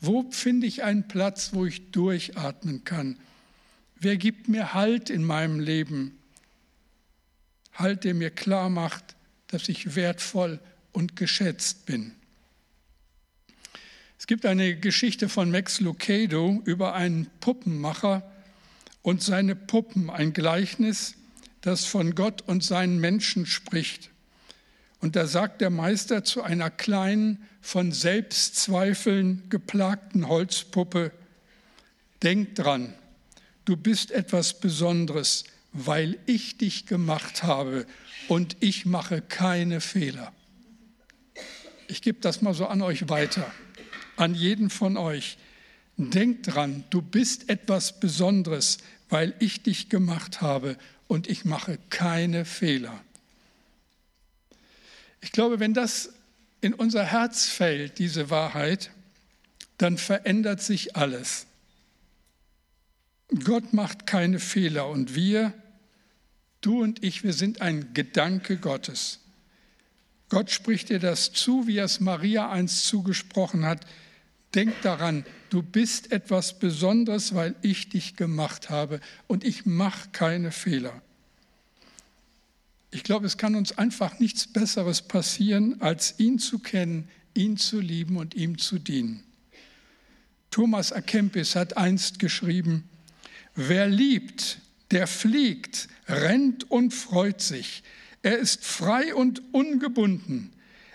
Wo 0.00 0.30
finde 0.30 0.66
ich 0.66 0.82
einen 0.82 1.08
Platz, 1.08 1.50
wo 1.52 1.64
ich 1.64 1.90
durchatmen 1.90 2.84
kann? 2.84 3.18
Wer 3.98 4.18
gibt 4.18 4.48
mir 4.48 4.74
Halt 4.74 5.08
in 5.08 5.24
meinem 5.24 5.60
Leben? 5.60 6.18
Halt, 7.72 8.04
der 8.04 8.12
mir 8.12 8.30
klar 8.30 8.68
macht, 8.68 9.16
dass 9.46 9.68
ich 9.68 9.96
wertvoll 9.96 10.60
und 10.92 11.16
geschätzt 11.16 11.86
bin. 11.86 12.12
Es 14.24 14.26
gibt 14.26 14.46
eine 14.46 14.74
Geschichte 14.74 15.28
von 15.28 15.50
Max 15.50 15.80
Lucado 15.80 16.62
über 16.64 16.94
einen 16.94 17.26
Puppenmacher, 17.40 18.22
und 19.02 19.22
seine 19.22 19.54
Puppen, 19.54 20.08
ein 20.08 20.32
Gleichnis, 20.32 21.12
das 21.60 21.84
von 21.84 22.14
Gott 22.14 22.40
und 22.40 22.64
seinen 22.64 23.00
Menschen 23.00 23.44
spricht. 23.44 24.08
Und 25.00 25.14
da 25.14 25.26
sagt 25.26 25.60
der 25.60 25.68
Meister 25.68 26.24
zu 26.24 26.42
einer 26.42 26.70
kleinen, 26.70 27.46
von 27.60 27.92
Selbstzweifeln 27.92 29.42
geplagten 29.50 30.26
Holzpuppe, 30.26 31.12
denk 32.22 32.54
dran, 32.54 32.94
du 33.66 33.76
bist 33.76 34.10
etwas 34.10 34.58
Besonderes, 34.58 35.44
weil 35.74 36.16
ich 36.24 36.56
dich 36.56 36.86
gemacht 36.86 37.42
habe 37.42 37.84
und 38.28 38.56
ich 38.60 38.86
mache 38.86 39.20
keine 39.20 39.82
Fehler. 39.82 40.32
Ich 41.88 42.00
gebe 42.00 42.20
das 42.20 42.40
mal 42.40 42.54
so 42.54 42.66
an 42.66 42.80
euch 42.80 43.10
weiter, 43.10 43.52
an 44.16 44.34
jeden 44.34 44.70
von 44.70 44.96
euch. 44.96 45.38
Denk 45.96 46.42
dran, 46.42 46.84
du 46.90 47.02
bist 47.02 47.48
etwas 47.48 48.00
Besonderes, 48.00 48.78
weil 49.08 49.34
ich 49.38 49.62
dich 49.62 49.88
gemacht 49.88 50.40
habe 50.40 50.76
und 51.06 51.28
ich 51.28 51.44
mache 51.44 51.78
keine 51.90 52.44
Fehler. 52.44 53.00
Ich 55.20 55.32
glaube, 55.32 55.60
wenn 55.60 55.74
das 55.74 56.10
in 56.60 56.74
unser 56.74 57.04
Herz 57.04 57.46
fällt, 57.46 57.98
diese 57.98 58.30
Wahrheit, 58.30 58.90
dann 59.78 59.98
verändert 59.98 60.62
sich 60.62 60.96
alles. 60.96 61.46
Gott 63.42 63.72
macht 63.72 64.06
keine 64.06 64.38
Fehler 64.38 64.88
und 64.88 65.14
wir, 65.14 65.52
du 66.60 66.82
und 66.82 67.02
ich, 67.02 67.24
wir 67.24 67.32
sind 67.32 67.60
ein 67.60 67.94
Gedanke 67.94 68.56
Gottes. 68.56 69.20
Gott 70.28 70.50
spricht 70.50 70.88
dir 70.88 70.98
das 70.98 71.32
zu, 71.32 71.66
wie 71.66 71.78
er 71.78 71.84
es 71.84 72.00
Maria 72.00 72.50
einst 72.50 72.86
zugesprochen 72.86 73.64
hat. 73.64 73.86
Denk 74.54 74.80
daran, 74.82 75.24
du 75.50 75.62
bist 75.62 76.12
etwas 76.12 76.58
Besonderes, 76.58 77.34
weil 77.34 77.56
ich 77.62 77.88
dich 77.88 78.16
gemacht 78.16 78.70
habe 78.70 79.00
und 79.26 79.44
ich 79.44 79.66
mache 79.66 80.10
keine 80.12 80.52
Fehler. 80.52 81.02
Ich 82.92 83.02
glaube, 83.02 83.26
es 83.26 83.36
kann 83.36 83.56
uns 83.56 83.76
einfach 83.76 84.20
nichts 84.20 84.46
Besseres 84.46 85.02
passieren, 85.02 85.80
als 85.80 86.14
ihn 86.18 86.38
zu 86.38 86.60
kennen, 86.60 87.08
ihn 87.34 87.56
zu 87.56 87.80
lieben 87.80 88.16
und 88.16 88.34
ihm 88.34 88.58
zu 88.58 88.78
dienen. 88.78 89.24
Thomas 90.52 90.92
Akempis 90.92 91.56
hat 91.56 91.76
einst 91.76 92.20
geschrieben, 92.20 92.88
wer 93.56 93.88
liebt, 93.88 94.60
der 94.92 95.08
fliegt, 95.08 95.88
rennt 96.06 96.70
und 96.70 96.94
freut 96.94 97.40
sich. 97.40 97.82
Er 98.22 98.38
ist 98.38 98.64
frei 98.64 99.12
und 99.16 99.42
ungebunden. 99.52 100.52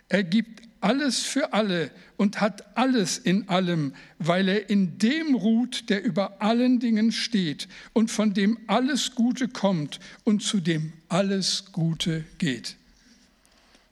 Er 0.08 0.24
gibt 0.24 0.69
alles 0.81 1.19
für 1.19 1.53
alle 1.53 1.91
und 2.17 2.41
hat 2.41 2.77
alles 2.77 3.17
in 3.17 3.50
allem, 3.50 3.93
weil 4.17 4.48
er 4.48 4.69
in 4.69 4.98
dem 4.98 5.36
ruht, 5.36 5.89
der 5.89 6.03
über 6.03 6.41
allen 6.41 6.79
Dingen 6.79 7.12
steht 7.12 7.67
und 7.93 8.12
von 8.12 8.33
dem 8.33 8.57
alles 8.67 9.15
Gute 9.15 9.48
kommt 9.48 10.00
und 10.24 10.43
zu 10.43 10.59
dem 10.59 10.93
alles 11.07 11.71
Gute 11.71 12.24
geht. 12.38 12.75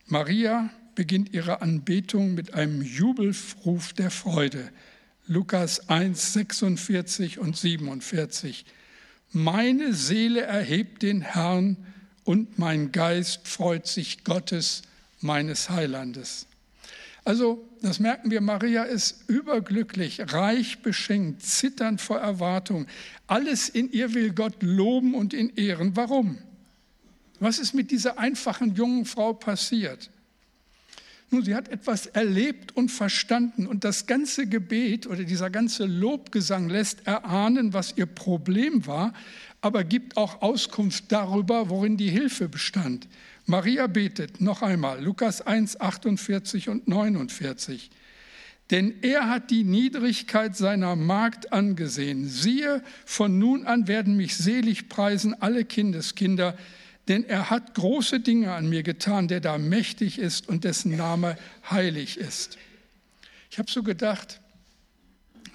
Maria 0.08 0.70
beginnt 0.96 1.34
ihre 1.34 1.62
Anbetung 1.62 2.34
mit 2.34 2.54
einem 2.54 2.82
Jubelruf 2.82 3.94
der 3.94 4.10
Freude. 4.10 4.72
Lukas 5.28 5.90
1, 5.90 6.34
46 6.34 7.40
und 7.40 7.58
47. 7.58 8.66
Meine 9.32 9.94
Seele 9.94 10.42
erhebt 10.42 11.04
den 11.04 11.22
Herrn 11.22 11.78
und 12.24 12.58
mein 12.58 12.92
Geist 12.92 13.48
freut 13.48 13.88
sich 13.88 14.24
Gottes, 14.24 14.84
meines 15.20 15.70
Heilandes. 15.70 16.48
Also, 17.28 17.68
das 17.82 18.00
merken 18.00 18.32
wir, 18.32 18.40
Maria 18.40 18.84
ist 18.84 19.26
überglücklich, 19.28 20.22
reich 20.32 20.80
beschenkt, 20.82 21.44
zitternd 21.44 22.00
vor 22.00 22.20
Erwartung. 22.20 22.88
Alles 23.28 23.68
in 23.68 23.92
ihr 23.92 24.14
will 24.14 24.32
Gott 24.32 24.56
loben 24.62 25.14
und 25.14 25.34
in 25.34 25.50
ehren. 25.58 25.98
Warum? 25.98 26.38
Was 27.42 27.60
ist 27.60 27.74
mit 27.74 27.92
dieser 27.92 28.18
einfachen 28.18 28.76
jungen 28.76 29.04
Frau 29.04 29.34
passiert? 29.34 30.10
Nun, 31.30 31.44
sie 31.44 31.54
hat 31.54 31.68
etwas 31.68 32.06
erlebt 32.06 32.78
und 32.78 32.92
verstanden 32.92 33.68
und 33.68 33.84
das 33.84 34.06
ganze 34.06 34.48
Gebet 34.48 35.06
oder 35.06 35.26
dieser 35.26 35.50
ganze 35.50 35.86
Lobgesang 35.86 36.70
lässt 36.70 37.06
erahnen, 37.06 37.74
was 37.74 37.98
ihr 37.98 38.06
Problem 38.06 38.88
war, 38.88 39.14
aber 39.60 39.84
gibt 39.84 40.16
auch 40.16 40.42
Auskunft 40.42 41.12
darüber, 41.12 41.70
worin 41.70 41.98
die 41.98 42.10
Hilfe 42.10 42.48
bestand. 42.48 43.06
Maria 43.50 43.88
betet 43.88 44.42
noch 44.42 44.62
einmal, 44.62 45.02
Lukas 45.02 45.42
1, 45.42 45.80
48 45.80 46.68
und 46.68 46.88
49. 46.90 47.90
Denn 48.72 49.02
er 49.02 49.30
hat 49.30 49.52
die 49.52 49.64
Niedrigkeit 49.64 50.58
seiner 50.58 50.98
Magd 50.98 51.54
angesehen. 51.54 52.28
Siehe, 52.28 52.84
von 53.06 53.40
nun 53.40 53.66
an 53.66 53.88
werden 53.88 54.18
mich 54.18 54.36
selig 54.36 54.90
preisen 54.90 55.34
alle 55.42 55.64
Kindeskinder, 55.64 56.58
denn 57.08 57.24
er 57.24 57.50
hat 57.50 57.74
große 57.74 58.20
Dinge 58.20 58.52
an 58.52 58.68
mir 58.68 58.84
getan, 58.84 59.30
der 59.30 59.40
da 59.40 59.58
mächtig 59.58 60.20
ist 60.20 60.50
und 60.50 60.66
dessen 60.66 60.98
Name 60.98 61.38
heilig 61.72 62.18
ist. 62.18 62.58
Ich 63.50 63.60
habe 63.60 63.72
so 63.72 63.82
gedacht, 63.82 64.42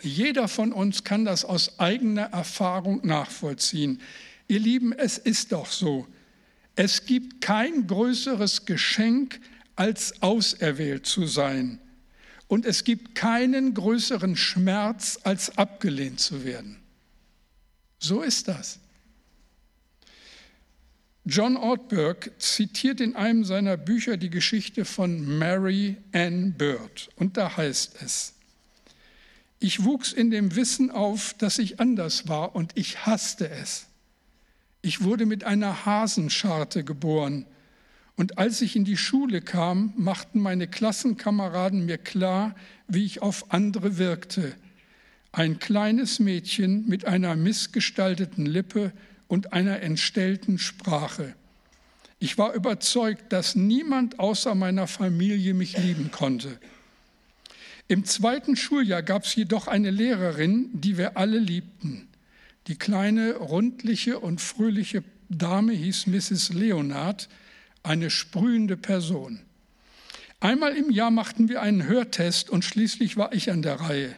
jeder 0.01 0.49
von 0.49 0.73
uns 0.73 1.05
kann 1.05 1.27
das 1.27 1.45
aus 1.45 1.79
eigener 1.79 2.33
Erfahrung 2.33 3.07
nachvollziehen. 3.07 4.01
Ihr 4.49 4.61
Lieben, 4.61 4.95
es 4.95 5.19
ist 5.19 5.53
doch 5.53 5.67
so. 5.67 6.07
Es 6.75 7.05
gibt 7.05 7.41
kein 7.41 7.87
größeres 7.87 8.65
Geschenk, 8.65 9.41
als 9.77 10.23
auserwählt 10.23 11.07
zu 11.07 11.27
sein. 11.27 11.79
Und 12.47 12.67
es 12.67 12.85
gibt 12.85 13.15
keinen 13.15 13.75
größeren 13.75 14.37
Schmerz, 14.37 15.19
als 15.23 15.57
abgelehnt 15.57 16.21
zu 16.21 16.45
werden. 16.45 16.77
So 17.99 18.23
ist 18.23 18.49
das. 18.49 18.79
John 21.25 21.57
Ortberg 21.57 22.33
zitiert 22.39 23.01
in 23.01 23.15
einem 23.15 23.45
seiner 23.45 23.77
Bücher 23.77 24.17
die 24.17 24.31
Geschichte 24.31 24.85
von 24.85 25.39
Mary 25.39 25.97
Ann 26.13 26.53
Bird. 26.55 27.11
Und 27.17 27.37
da 27.37 27.57
heißt 27.57 28.03
es, 28.03 28.35
ich 29.61 29.85
wuchs 29.85 30.13
in 30.13 30.33
dem 30.33 30.57
Wissen 30.57 30.91
auf, 30.91 31.35
dass 31.35 31.61
ich 31.61 31.79
anders 31.79 32.27
war 32.27 32.57
und 32.57 32.73
ich 32.75 33.07
hasste 33.07 33.49
es. 33.49 33.87
Ich 34.83 35.05
wurde 35.05 35.27
mit 35.27 35.45
einer 35.45 35.87
Hasenscharte 35.87 36.83
geboren. 36.83 37.47
Und 38.17 38.39
als 38.39 38.61
ich 38.61 38.75
in 38.75 38.85
die 38.85 38.97
Schule 38.97 39.41
kam, 39.41 39.95
machten 39.97 40.41
meine 40.41 40.67
Klassenkameraden 40.67 41.87
mir 41.87 41.99
klar, 41.99 42.55
wie 42.89 43.05
ich 43.05 43.23
auf 43.23 43.53
andere 43.53 43.97
wirkte. 43.97 44.55
Ein 45.31 45.61
kleines 45.61 46.19
Mädchen 46.19 46.87
mit 46.89 47.07
einer 47.07 47.37
missgestalteten 47.37 48.45
Lippe 48.45 48.93
und 49.29 49.53
einer 49.53 49.81
entstellten 49.81 50.59
Sprache. 50.59 51.35
Ich 52.19 52.37
war 52.37 52.53
überzeugt, 52.53 53.33
dass 53.33 53.55
niemand 53.55 54.19
außer 54.19 54.55
meiner 54.55 54.87
Familie 54.87 55.55
mich 55.55 55.79
lieben 55.79 56.11
konnte. 56.11 56.59
Im 57.89 58.05
zweiten 58.05 58.57
Schuljahr 58.57 59.03
gab 59.03 59.25
es 59.25 59.35
jedoch 59.35 59.69
eine 59.69 59.91
Lehrerin, 59.91 60.71
die 60.73 60.99
wir 60.99 61.17
alle 61.17 61.39
liebten. 61.39 62.09
Die 62.69 62.77
kleine, 62.77 63.35
rundliche 63.37 64.21
und 64.21 64.41
fröhliche 64.41 65.03
Dame 65.29 65.73
hieß 65.73 66.07
Mrs. 66.07 66.53
Leonard, 66.53 67.29
eine 67.83 68.11
sprühende 68.11 68.77
Person. 68.77 69.41
Einmal 70.41 70.77
im 70.77 70.91
Jahr 70.91 71.11
machten 71.11 71.49
wir 71.49 71.63
einen 71.63 71.87
Hörtest 71.87 72.51
und 72.51 72.65
schließlich 72.65 73.17
war 73.17 73.33
ich 73.33 73.51
an 73.51 73.63
der 73.63 73.81
Reihe. 73.81 74.15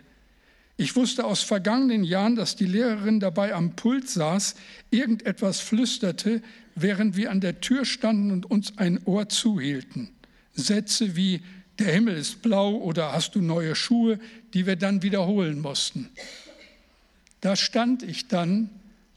Ich 0.77 0.97
wusste 0.97 1.25
aus 1.25 1.43
vergangenen 1.43 2.03
Jahren, 2.03 2.35
dass 2.35 2.57
die 2.57 2.67
Lehrerin 2.67 3.21
dabei 3.21 3.55
am 3.55 3.77
Pult 3.77 4.09
saß, 4.09 4.57
irgendetwas 4.91 5.61
flüsterte, 5.61 6.43
während 6.75 7.17
wir 7.17 7.31
an 7.31 7.41
der 7.41 7.61
Tür 7.61 7.85
standen 7.85 8.33
und 8.33 8.51
uns 8.51 8.77
ein 8.79 9.01
Ohr 9.05 9.29
zuhielten. 9.29 10.11
Sätze 10.53 11.15
wie 11.15 11.43
der 11.79 11.93
Himmel 11.93 12.17
ist 12.17 12.43
blau 12.43 12.77
oder 12.77 13.13
hast 13.13 13.35
du 13.35 13.41
neue 13.41 13.75
Schuhe, 13.75 14.19
die 14.53 14.67
wir 14.67 14.77
dann 14.77 15.03
wiederholen 15.03 15.61
mussten. 15.61 16.11
Da 17.45 17.57
stand 17.57 18.03
ich 18.03 18.29
dann 18.29 18.71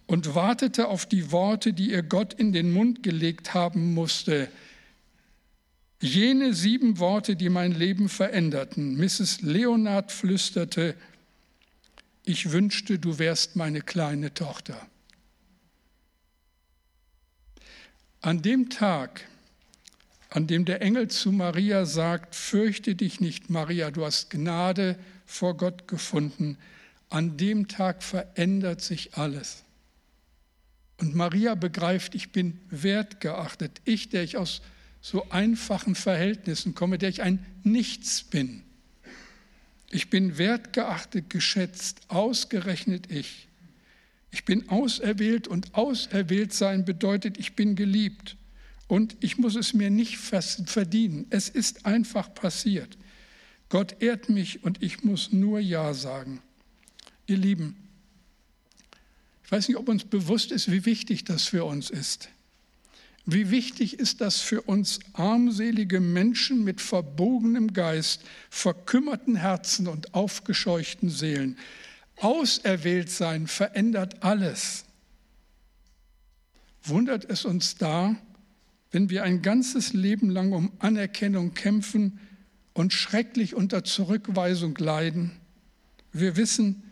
und 0.06 0.36
wartete 0.36 0.90
auf 0.90 1.06
die 1.06 1.32
Worte, 1.32 1.72
die 1.72 1.92
ihr 1.92 2.04
Gott 2.04 2.34
in 2.34 2.52
den 2.52 2.74
Mund 2.74 3.02
gelegt 3.02 3.54
haben 3.54 3.94
musste. 3.94 4.50
Jene 6.02 6.54
sieben 6.54 7.00
Worte, 7.00 7.38
die 7.38 7.48
mein 7.48 7.72
Leben 7.72 8.10
veränderten. 8.10 8.98
Mrs. 8.98 9.44
Leonard 9.44 10.12
flüsterte, 10.12 10.94
ich 12.26 12.52
wünschte, 12.52 13.00
du 13.00 13.18
wärst 13.18 13.56
meine 13.56 13.80
kleine 13.80 14.34
Tochter. 14.34 14.86
An 18.20 18.42
dem 18.42 18.70
Tag, 18.70 19.24
an 20.32 20.48
dem 20.48 20.66
der 20.66 20.82
Engel 20.82 21.08
zu 21.08 21.32
Maria 21.32 21.86
sagt, 21.86 22.36
fürchte 22.36 22.94
dich 22.94 23.22
nicht, 23.22 23.50
Maria, 23.50 23.90
du 23.90 24.04
hast 24.04 24.32
Gnade 24.32 25.00
vor 25.26 25.56
Gott 25.56 25.88
gefunden, 25.88 26.58
an 27.10 27.38
dem 27.38 27.68
Tag 27.68 28.04
verändert 28.04 28.82
sich 28.82 29.16
alles. 29.16 29.64
Und 30.98 31.16
Maria 31.16 31.56
begreift, 31.56 32.16
ich 32.16 32.32
bin 32.32 32.60
wertgeachtet. 32.70 33.82
Ich, 33.86 34.10
der 34.10 34.24
ich 34.24 34.38
aus 34.38 34.62
so 35.00 35.30
einfachen 35.30 35.96
Verhältnissen 35.96 36.76
komme, 36.76 36.98
der 36.98 37.10
ich 37.10 37.22
ein 37.22 37.46
Nichts 37.64 38.24
bin. 38.24 38.64
Ich 39.90 40.10
bin 40.10 40.38
wertgeachtet, 40.38 41.30
geschätzt, 41.30 42.02
ausgerechnet 42.10 43.10
ich. 43.12 43.48
Ich 44.32 44.44
bin 44.44 44.68
auserwählt 44.70 45.48
und 45.48 45.76
auserwählt 45.76 46.54
sein 46.54 46.84
bedeutet, 46.84 47.38
ich 47.38 47.56
bin 47.56 47.76
geliebt. 47.76 48.36
Und 48.88 49.16
ich 49.20 49.38
muss 49.38 49.56
es 49.56 49.74
mir 49.74 49.90
nicht 49.90 50.18
verdienen. 50.18 51.28
Es 51.30 51.50
ist 51.50 51.86
einfach 51.86 52.34
passiert. 52.34 52.98
Gott 53.70 54.02
ehrt 54.02 54.30
mich 54.30 54.64
und 54.64 54.82
ich 54.82 55.04
muss 55.04 55.32
nur 55.32 55.60
Ja 55.60 55.94
sagen. 55.94 56.42
Ihr 57.28 57.38
Lieben, 57.38 57.76
ich 59.44 59.52
weiß 59.52 59.68
nicht, 59.68 59.78
ob 59.78 59.88
uns 59.88 60.04
bewusst 60.04 60.52
ist, 60.52 60.72
wie 60.72 60.86
wichtig 60.86 61.24
das 61.24 61.44
für 61.44 61.64
uns 61.66 61.90
ist. 61.90 62.30
Wie 63.26 63.50
wichtig 63.50 64.00
ist 64.00 64.22
das 64.22 64.40
für 64.40 64.62
uns 64.62 65.00
armselige 65.12 66.00
Menschen 66.00 66.64
mit 66.64 66.80
verbogenem 66.80 67.74
Geist, 67.74 68.22
verkümmerten 68.50 69.36
Herzen 69.36 69.88
und 69.88 70.14
aufgescheuchten 70.14 71.10
Seelen. 71.10 71.58
Auserwählt 72.16 73.10
sein 73.10 73.48
verändert 73.48 74.24
alles. 74.24 74.86
Wundert 76.84 77.30
es 77.30 77.44
uns 77.44 77.76
da, 77.76 78.16
wenn 78.92 79.10
wir 79.10 79.24
ein 79.24 79.42
ganzes 79.42 79.92
Leben 79.92 80.30
lang 80.30 80.54
um 80.54 80.72
Anerkennung 80.80 81.54
kämpfen 81.54 82.20
und 82.74 82.94
schrecklich 82.94 83.56
unter 83.56 83.84
Zurückweisung 83.84 84.76
leiden? 84.78 85.32
Wir 86.14 86.38
wissen, 86.38 86.87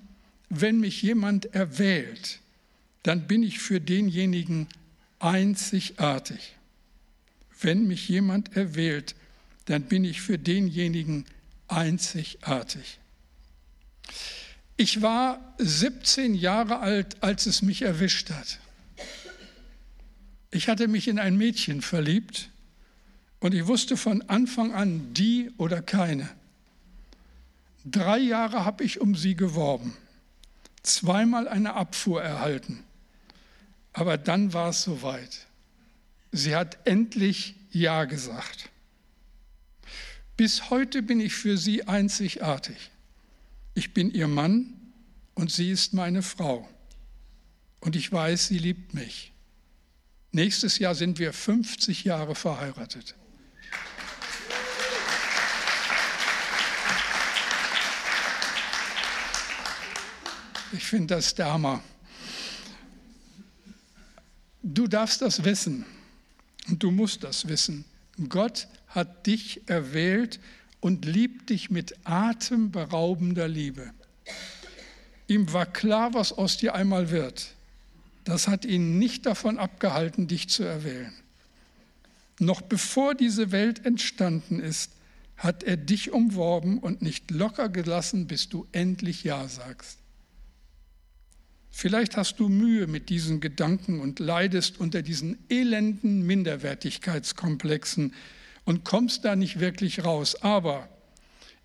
wenn 0.61 0.79
mich 0.79 1.01
jemand 1.01 1.53
erwählt, 1.53 2.39
dann 3.03 3.27
bin 3.27 3.43
ich 3.43 3.59
für 3.59 3.79
denjenigen 3.79 4.67
einzigartig. 5.19 6.55
Wenn 7.61 7.87
mich 7.87 8.07
jemand 8.09 8.55
erwählt, 8.55 9.15
dann 9.65 9.83
bin 9.83 10.03
ich 10.03 10.21
für 10.21 10.37
denjenigen 10.37 11.25
einzigartig. 11.67 12.99
Ich 14.77 15.01
war 15.01 15.55
17 15.57 16.35
Jahre 16.35 16.79
alt, 16.79 17.23
als 17.23 17.45
es 17.45 17.61
mich 17.61 17.81
erwischt 17.81 18.29
hat. 18.29 18.59
Ich 20.51 20.67
hatte 20.67 20.87
mich 20.87 21.07
in 21.07 21.19
ein 21.19 21.37
Mädchen 21.37 21.81
verliebt 21.81 22.49
und 23.39 23.53
ich 23.53 23.67
wusste 23.67 23.97
von 23.97 24.21
Anfang 24.23 24.73
an 24.73 25.13
die 25.13 25.51
oder 25.57 25.81
keine. 25.81 26.29
Drei 27.85 28.17
Jahre 28.17 28.65
habe 28.65 28.83
ich 28.83 28.99
um 28.99 29.15
sie 29.15 29.35
geworben, 29.35 29.95
zweimal 30.85 31.47
eine 31.47 31.73
Abfuhr 31.73 32.21
erhalten. 32.21 32.83
Aber 33.93 34.17
dann 34.17 34.53
war 34.53 34.69
es 34.69 34.83
soweit. 34.83 35.47
Sie 36.31 36.55
hat 36.55 36.85
endlich 36.85 37.55
Ja 37.71 38.05
gesagt. 38.05 38.69
Bis 40.37 40.69
heute 40.69 41.01
bin 41.01 41.19
ich 41.19 41.33
für 41.33 41.57
sie 41.57 41.87
einzigartig. 41.87 42.91
Ich 43.73 43.93
bin 43.93 44.11
ihr 44.11 44.27
Mann 44.27 44.73
und 45.33 45.51
sie 45.51 45.71
ist 45.71 45.93
meine 45.93 46.21
Frau. 46.21 46.67
Und 47.79 47.95
ich 47.95 48.11
weiß, 48.11 48.47
sie 48.47 48.57
liebt 48.57 48.93
mich. 48.93 49.31
Nächstes 50.31 50.79
Jahr 50.79 50.95
sind 50.95 51.19
wir 51.19 51.31
50 51.31 52.03
Jahre 52.03 52.35
verheiratet. 52.35 53.15
Ich 60.73 60.83
finde 60.83 61.15
das 61.15 61.35
der 61.35 61.51
Hammer. 61.51 61.81
Du 64.63 64.87
darfst 64.87 65.21
das 65.21 65.43
wissen 65.43 65.85
und 66.67 66.81
du 66.81 66.91
musst 66.91 67.23
das 67.23 67.47
wissen. 67.47 67.85
Gott 68.29 68.67
hat 68.87 69.27
dich 69.27 69.61
erwählt 69.67 70.39
und 70.79 71.05
liebt 71.05 71.49
dich 71.49 71.69
mit 71.69 71.95
atemberaubender 72.03 73.47
Liebe. 73.47 73.91
Ihm 75.27 75.51
war 75.53 75.65
klar, 75.65 76.13
was 76.13 76.31
aus 76.31 76.57
dir 76.57 76.75
einmal 76.75 77.11
wird. 77.11 77.53
Das 78.23 78.47
hat 78.47 78.65
ihn 78.65 78.97
nicht 78.97 79.25
davon 79.25 79.59
abgehalten, 79.59 80.27
dich 80.27 80.49
zu 80.49 80.63
erwählen. 80.63 81.13
Noch 82.39 82.61
bevor 82.61 83.15
diese 83.15 83.51
Welt 83.51 83.85
entstanden 83.85 84.59
ist, 84.59 84.91
hat 85.37 85.63
er 85.63 85.77
dich 85.77 86.11
umworben 86.11 86.79
und 86.79 87.01
nicht 87.01 87.29
locker 87.31 87.69
gelassen, 87.69 88.27
bis 88.27 88.49
du 88.49 88.67
endlich 88.71 89.23
Ja 89.23 89.47
sagst. 89.47 89.99
Vielleicht 91.77 92.15
hast 92.15 92.39
du 92.39 92.47
Mühe 92.47 92.87
mit 92.87 93.09
diesen 93.09 93.41
Gedanken 93.41 93.99
und 93.99 94.19
leidest 94.19 94.79
unter 94.79 95.01
diesen 95.01 95.37
elenden 95.49 96.25
Minderwertigkeitskomplexen 96.25 98.13
und 98.63 98.85
kommst 98.85 99.25
da 99.25 99.35
nicht 99.35 99.59
wirklich 99.59 100.05
raus. 100.05 100.41
Aber 100.41 100.87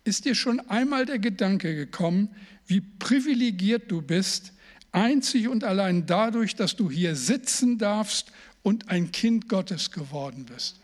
ist 0.03 0.25
dir 0.25 0.35
schon 0.35 0.59
einmal 0.59 1.05
der 1.05 1.17
Gedanke 1.17 1.75
gekommen, 1.75 2.27
wie 2.67 2.81
privilegiert 2.81 3.89
du 3.89 4.01
bist, 4.01 4.51
einzig 4.91 5.47
und 5.47 5.63
allein 5.63 6.07
dadurch, 6.07 6.57
dass 6.57 6.75
du 6.75 6.91
hier 6.91 7.15
sitzen 7.15 7.77
darfst 7.77 8.33
und 8.63 8.89
ein 8.89 9.13
Kind 9.13 9.47
Gottes 9.47 9.91
geworden 9.91 10.45
bist? 10.45 10.75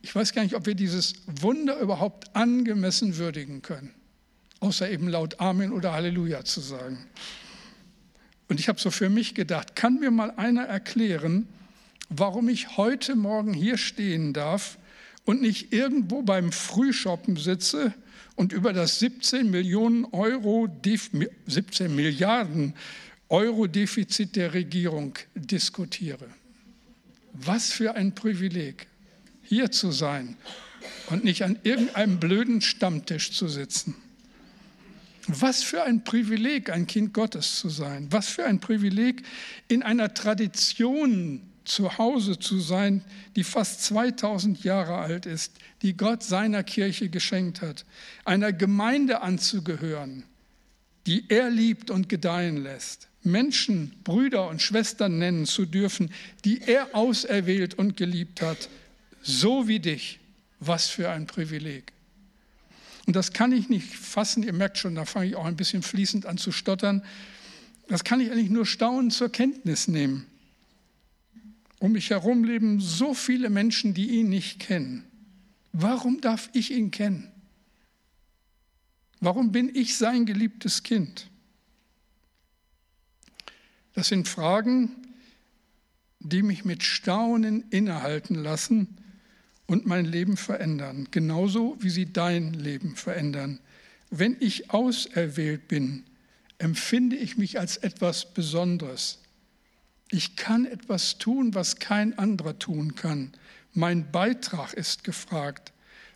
Ich 0.00 0.14
weiß 0.14 0.32
gar 0.32 0.44
nicht, 0.44 0.54
ob 0.54 0.64
wir 0.64 0.74
dieses 0.74 1.16
Wunder 1.26 1.78
überhaupt 1.78 2.34
angemessen 2.34 3.18
würdigen 3.18 3.60
können, 3.60 3.92
außer 4.60 4.90
eben 4.90 5.08
laut 5.08 5.40
Amen 5.40 5.72
oder 5.72 5.92
Halleluja 5.92 6.42
zu 6.42 6.62
sagen. 6.62 7.06
Und 8.50 8.58
ich 8.58 8.68
habe 8.68 8.80
so 8.80 8.90
für 8.90 9.08
mich 9.08 9.36
gedacht, 9.36 9.76
kann 9.76 10.00
mir 10.00 10.10
mal 10.10 10.32
einer 10.32 10.64
erklären, 10.64 11.46
warum 12.08 12.48
ich 12.48 12.76
heute 12.76 13.14
Morgen 13.14 13.54
hier 13.54 13.78
stehen 13.78 14.32
darf 14.32 14.76
und 15.24 15.40
nicht 15.40 15.72
irgendwo 15.72 16.22
beim 16.22 16.50
Frühshoppen 16.50 17.36
sitze 17.36 17.94
und 18.34 18.52
über 18.52 18.72
das 18.72 18.98
17 18.98 19.48
Millionen 19.52 20.04
Euro, 20.06 20.68
17 21.46 21.94
Milliarden 21.94 22.74
Euro 23.28 23.68
Defizit 23.68 24.34
der 24.34 24.52
Regierung 24.52 25.16
diskutiere. 25.36 26.26
Was 27.32 27.70
für 27.70 27.94
ein 27.94 28.16
Privileg, 28.16 28.88
hier 29.44 29.70
zu 29.70 29.92
sein 29.92 30.36
und 31.08 31.22
nicht 31.22 31.44
an 31.44 31.56
irgendeinem 31.62 32.18
blöden 32.18 32.62
Stammtisch 32.62 33.30
zu 33.30 33.46
sitzen. 33.46 33.94
Was 35.38 35.62
für 35.62 35.82
ein 35.82 36.02
Privileg, 36.02 36.70
ein 36.70 36.86
Kind 36.86 37.12
Gottes 37.14 37.58
zu 37.60 37.68
sein. 37.68 38.08
Was 38.10 38.28
für 38.28 38.44
ein 38.44 38.60
Privileg, 38.60 39.22
in 39.68 39.82
einer 39.82 40.14
Tradition 40.14 41.42
zu 41.64 41.98
Hause 41.98 42.38
zu 42.38 42.58
sein, 42.58 43.04
die 43.36 43.44
fast 43.44 43.84
2000 43.84 44.64
Jahre 44.64 44.96
alt 44.96 45.26
ist, 45.26 45.52
die 45.82 45.96
Gott 45.96 46.22
seiner 46.22 46.64
Kirche 46.64 47.08
geschenkt 47.08 47.62
hat. 47.62 47.84
Einer 48.24 48.52
Gemeinde 48.52 49.22
anzugehören, 49.22 50.24
die 51.06 51.24
er 51.28 51.50
liebt 51.50 51.90
und 51.90 52.08
gedeihen 52.08 52.62
lässt. 52.62 53.08
Menschen, 53.22 53.92
Brüder 54.02 54.48
und 54.48 54.62
Schwestern 54.62 55.18
nennen 55.18 55.46
zu 55.46 55.66
dürfen, 55.66 56.10
die 56.44 56.62
er 56.62 56.94
auserwählt 56.94 57.74
und 57.74 57.96
geliebt 57.96 58.40
hat, 58.42 58.68
so 59.22 59.68
wie 59.68 59.80
dich. 59.80 60.18
Was 60.58 60.88
für 60.88 61.10
ein 61.10 61.26
Privileg. 61.26 61.92
Und 63.10 63.16
das 63.16 63.32
kann 63.32 63.50
ich 63.50 63.68
nicht 63.68 63.92
fassen, 63.92 64.44
ihr 64.44 64.52
merkt 64.52 64.78
schon, 64.78 64.94
da 64.94 65.04
fange 65.04 65.26
ich 65.26 65.34
auch 65.34 65.44
ein 65.44 65.56
bisschen 65.56 65.82
fließend 65.82 66.26
an 66.26 66.38
zu 66.38 66.52
stottern. 66.52 67.02
Das 67.88 68.04
kann 68.04 68.20
ich 68.20 68.30
eigentlich 68.30 68.50
nur 68.50 68.64
staunend 68.64 69.12
zur 69.12 69.30
Kenntnis 69.30 69.88
nehmen. 69.88 70.26
Um 71.80 71.90
mich 71.90 72.10
herum 72.10 72.44
leben 72.44 72.78
so 72.78 73.12
viele 73.12 73.50
Menschen, 73.50 73.94
die 73.94 74.10
ihn 74.10 74.28
nicht 74.28 74.60
kennen. 74.60 75.04
Warum 75.72 76.20
darf 76.20 76.50
ich 76.52 76.70
ihn 76.70 76.92
kennen? 76.92 77.32
Warum 79.18 79.50
bin 79.50 79.74
ich 79.74 79.96
sein 79.96 80.24
geliebtes 80.24 80.84
Kind? 80.84 81.26
Das 83.92 84.06
sind 84.06 84.28
Fragen, 84.28 84.94
die 86.20 86.42
mich 86.42 86.64
mit 86.64 86.84
Staunen 86.84 87.68
innehalten 87.70 88.36
lassen 88.36 89.00
und 89.70 89.86
mein 89.86 90.04
Leben 90.04 90.36
verändern, 90.36 91.06
genauso 91.12 91.76
wie 91.78 91.90
sie 91.90 92.12
dein 92.12 92.54
Leben 92.54 92.96
verändern. 92.96 93.60
Wenn 94.10 94.36
ich 94.40 94.70
auserwählt 94.70 95.68
bin, 95.68 96.02
empfinde 96.58 97.14
ich 97.14 97.38
mich 97.38 97.60
als 97.60 97.76
etwas 97.76 98.34
Besonderes. 98.34 99.20
Ich 100.10 100.34
kann 100.34 100.64
etwas 100.66 101.18
tun, 101.18 101.54
was 101.54 101.76
kein 101.76 102.18
anderer 102.18 102.58
tun 102.58 102.96
kann. 102.96 103.30
Mein 103.72 104.10
Beitrag 104.10 104.72
ist 104.72 105.04
gefragt. 105.04 105.72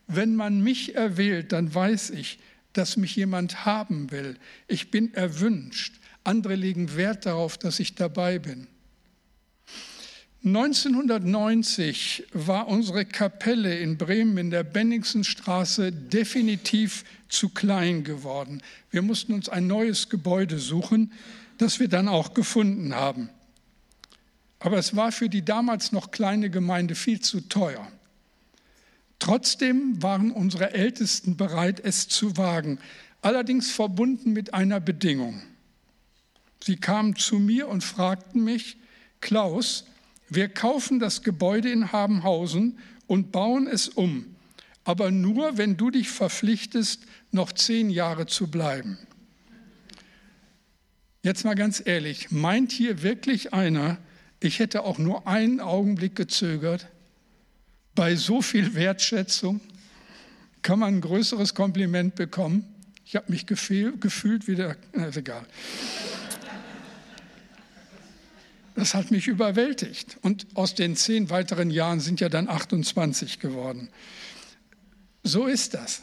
Wenn 0.09 0.35
man 0.35 0.61
mich 0.61 0.97
erwählt, 0.97 1.53
dann 1.53 1.73
weiß 1.73 2.11
ich, 2.11 2.41
dass 2.73 2.97
mich 2.97 3.15
jemand 3.15 3.65
haben 3.65 4.11
will. 4.11 4.37
Ich 4.67 4.91
bin 4.91 5.15
erwünscht. 5.15 6.01
Andere 6.25 6.57
legen 6.57 6.97
Wert 6.97 7.25
darauf, 7.25 7.57
dass 7.57 7.79
ich 7.79 7.95
dabei 7.95 8.41
bin. 8.41 8.67
1990 10.45 12.25
war 12.35 12.69
unsere 12.69 13.07
Kapelle 13.07 13.79
in 13.79 13.97
Bremen 13.97 14.37
in 14.37 14.51
der 14.51 14.63
Benningsenstraße 14.63 15.91
definitiv 15.91 17.05
zu 17.31 17.49
klein 17.49 18.05
geworden. 18.05 18.63
Wir 18.91 19.01
mussten 19.01 19.33
uns 19.33 19.49
ein 19.49 19.67
neues 19.67 20.11
Gebäude 20.11 20.59
suchen, 20.59 21.13
das 21.57 21.81
wir 21.81 21.89
dann 21.89 22.09
auch 22.09 22.35
gefunden 22.35 22.95
haben. 22.95 23.31
Aber 24.59 24.77
es 24.77 24.95
war 24.95 25.13
für 25.13 25.31
die 25.31 25.43
damals 25.43 25.93
noch 25.93 26.11
kleine 26.11 26.51
Gemeinde 26.51 26.95
viel 26.95 27.21
zu 27.21 27.41
teuer. 27.49 27.91
Trotzdem 29.19 30.03
waren 30.03 30.31
unsere 30.31 30.75
Ältesten 30.75 31.39
bereit, 31.39 31.81
es 31.81 32.07
zu 32.09 32.37
wagen, 32.37 32.79
allerdings 33.23 33.71
verbunden 33.71 34.35
mit 34.35 34.53
einer 34.53 34.81
Bedingung. 34.81 35.41
Sie 36.63 36.77
kamen 36.77 37.17
zu 37.17 37.39
mir 37.39 37.69
und 37.69 37.83
fragten 37.83 38.45
mich, 38.45 38.77
Klaus, 39.23 39.85
wir 40.29 40.49
kaufen 40.49 40.99
das 40.99 41.23
Gebäude 41.23 41.71
in 41.71 41.93
Habenhausen 41.93 42.79
und 43.07 43.33
bauen 43.33 43.67
es 43.67 43.89
um, 43.89 44.37
aber 44.85 45.11
nur, 45.11 45.57
wenn 45.59 45.77
du 45.77 45.91
dich 45.91 46.09
verpflichtest, 46.09 47.03
noch 47.31 47.53
zehn 47.53 47.91
Jahre 47.91 48.27
zu 48.27 48.51
bleiben. 48.51 48.99
Jetzt 51.23 51.45
mal 51.45 51.55
ganz 51.55 51.83
ehrlich, 51.85 52.31
meint 52.31 52.71
hier 52.71 53.03
wirklich 53.03 53.55
einer, 53.55 53.99
ich 54.41 54.59
hätte 54.59 54.83
auch 54.85 54.99
nur 54.99 55.27
einen 55.27 55.61
Augenblick 55.61 56.15
gezögert? 56.15 56.87
Bei 57.95 58.15
so 58.15 58.43
viel 58.43 58.75
Wertschätzung 58.75 59.61
kann 60.61 60.81
man 60.81 60.97
ein 60.97 61.01
größeres 61.01 61.55
Kompliment 61.55 62.15
bekommen. 62.15 62.65
Ich 63.07 63.17
habe 63.17 63.31
mich 63.31 63.47
gefühlt 63.47 64.49
wie 64.49 64.55
der, 64.55 64.77
ist 64.93 65.17
egal. 65.17 65.47
Das 68.75 68.95
hat 68.95 69.11
mich 69.11 69.29
überwältigt. 69.29 70.19
Und 70.23 70.47
aus 70.55 70.75
den 70.75 70.97
zehn 70.97 71.31
weiteren 71.31 71.71
Jahren 71.71 72.01
sind 72.01 72.21
ja 72.21 72.29
dann 72.29 72.49
28 72.49 73.39
geworden. 73.39 73.89
So 75.23 75.47
ist 75.47 75.75
das. 75.75 76.03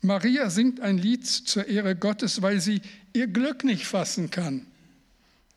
Maria 0.00 0.50
singt 0.50 0.80
ein 0.80 0.98
Lied 0.98 1.26
zur 1.26 1.66
Ehre 1.66 1.96
Gottes, 1.96 2.42
weil 2.42 2.60
sie 2.60 2.82
ihr 3.14 3.26
Glück 3.26 3.64
nicht 3.64 3.86
fassen 3.86 4.30
kann. 4.30 4.66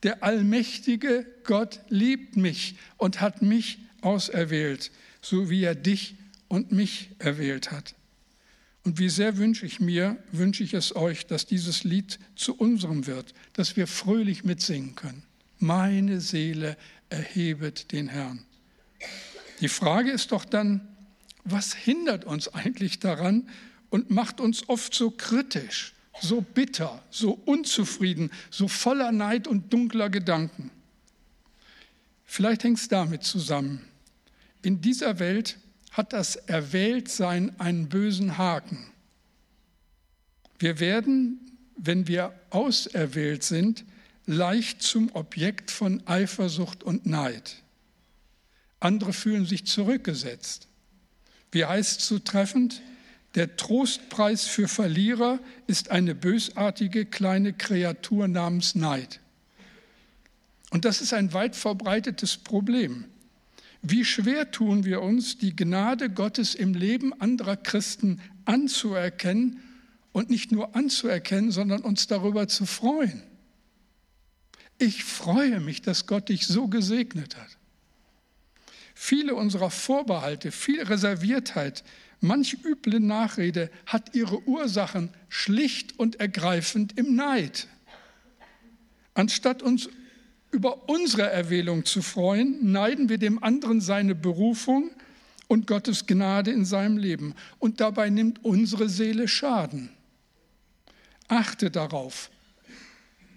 Der 0.04 0.24
allmächtige 0.24 1.26
Gott 1.44 1.82
liebt 1.90 2.38
mich 2.38 2.76
und 2.98 3.20
hat 3.20 3.42
mich 3.42 3.80
auserwählt, 4.02 4.92
so 5.22 5.50
wie 5.50 5.64
er 5.64 5.76
dich 5.76 6.16
und 6.48 6.72
mich 6.72 7.10
erwählt 7.20 7.72
hat. 7.72 7.94
Und 8.86 9.00
wie 9.00 9.10
sehr 9.10 9.36
wünsche 9.36 9.66
ich 9.66 9.82
mir, 9.82 10.18
wünsche 10.32 10.64
ich 10.64 10.74
es 10.74 10.96
euch, 10.96 11.26
dass 11.26 11.46
dieses 11.46 11.84
Lied 11.84 12.20
zu 12.38 12.56
unserem 12.56 13.06
wird, 13.06 13.34
dass 13.52 13.76
wir 13.76 13.86
fröhlich 13.86 14.46
mitsingen 14.46 14.96
können. 14.96 15.24
Meine 15.60 16.22
Seele 16.22 16.78
erhebet 17.10 17.92
den 17.92 18.08
Herrn. 18.08 18.46
Die 19.62 19.70
Frage 19.70 20.12
ist 20.12 20.32
doch 20.32 20.46
dann, 20.46 20.88
was 21.44 21.74
hindert 21.74 22.26
uns 22.26 22.54
eigentlich 22.54 23.00
daran 23.00 23.50
und 23.90 24.12
macht 24.12 24.40
uns 24.40 24.68
oft 24.70 24.94
so 24.94 25.12
kritisch, 25.12 25.94
so 26.22 26.42
bitter, 26.42 27.02
so 27.10 27.32
unzufrieden, 27.46 28.32
so 28.50 28.68
voller 28.68 29.12
Neid 29.12 29.48
und 29.48 29.72
dunkler 29.74 30.10
Gedanken? 30.10 30.72
Vielleicht 32.26 32.64
hängt 32.64 32.78
es 32.78 32.90
damit 32.90 33.24
zusammen. 33.24 33.82
In 34.62 34.82
dieser 34.82 35.20
Welt 35.20 35.58
hat 35.92 36.14
das 36.14 36.36
Erwähltsein 36.36 37.58
einen 37.60 37.88
bösen 37.88 38.38
Haken. 38.38 38.92
Wir 40.60 40.80
werden, 40.80 41.40
wenn 41.78 42.08
wir 42.08 42.34
auserwählt 42.50 43.44
sind, 43.44 43.86
leicht 44.28 44.84
zum 44.84 45.10
Objekt 45.16 45.72
von 45.72 46.06
Eifersucht 46.06 46.84
und 46.84 47.06
Neid. 47.06 47.64
Andere 48.80 49.14
fühlen 49.14 49.46
sich 49.46 49.66
zurückgesetzt. 49.66 50.68
Wie 51.52 51.66
heißt 51.66 52.02
es 52.02 52.08
so? 52.08 52.20
Der 53.36 53.56
Trostpreis 53.56 54.46
für 54.48 54.68
Verlierer 54.68 55.40
ist 55.68 55.92
eine 55.92 56.16
bösartige 56.16 57.06
kleine 57.06 57.54
Kreatur 57.54 58.28
namens 58.28 58.76
Neid. 58.76 59.20
Und 60.72 60.86
das 60.86 61.02
ist 61.02 61.14
ein 61.14 61.34
weit 61.34 61.56
verbreitetes 61.56 62.38
Problem. 62.38 63.06
Wie 63.82 64.04
schwer 64.04 64.52
tun 64.52 64.86
wir 64.86 65.02
uns, 65.02 65.38
die 65.38 65.56
Gnade 65.56 66.10
Gottes 66.10 66.56
im 66.56 66.74
Leben 66.74 67.14
anderer 67.22 67.56
Christen 67.56 68.20
anzuerkennen 68.46 69.62
und 70.12 70.30
nicht 70.30 70.52
nur 70.52 70.76
anzuerkennen, 70.76 71.52
sondern 71.52 71.82
uns 71.82 72.08
darüber 72.08 72.48
zu 72.48 72.66
freuen. 72.66 73.22
Ich 74.78 75.04
freue 75.04 75.60
mich, 75.60 75.82
dass 75.82 76.06
Gott 76.06 76.30
dich 76.30 76.46
so 76.48 76.68
gesegnet 76.68 77.36
hat. 77.36 77.58
Viele 78.94 79.36
unserer 79.36 79.70
Vorbehalte, 79.70 80.52
viel 80.52 80.82
Reserviertheit, 80.82 81.84
manch 82.20 82.58
üble 82.64 83.00
Nachrede 83.00 83.70
hat 83.86 84.16
ihre 84.16 84.42
Ursachen 84.48 85.10
schlicht 85.30 86.00
und 86.00 86.20
ergreifend 86.20 86.98
im 86.98 87.16
Neid. 87.16 87.68
Anstatt 89.14 89.62
uns 89.62 89.90
über 90.52 90.90
unsere 90.90 91.30
Erwählung 91.30 91.86
zu 91.86 92.02
freuen, 92.02 92.72
neiden 92.72 93.10
wir 93.10 93.18
dem 93.18 93.44
anderen 93.44 93.82
seine 93.82 94.16
Berufung 94.16 94.92
und 95.48 95.68
Gottes 95.68 96.06
Gnade 96.06 96.52
in 96.52 96.66
seinem 96.66 96.98
Leben. 96.98 97.36
Und 97.60 97.82
dabei 97.82 98.10
nimmt 98.10 98.44
unsere 98.44 98.90
Seele 98.90 99.28
Schaden. 99.28 99.90
Achte 101.28 101.72
darauf, 101.72 102.30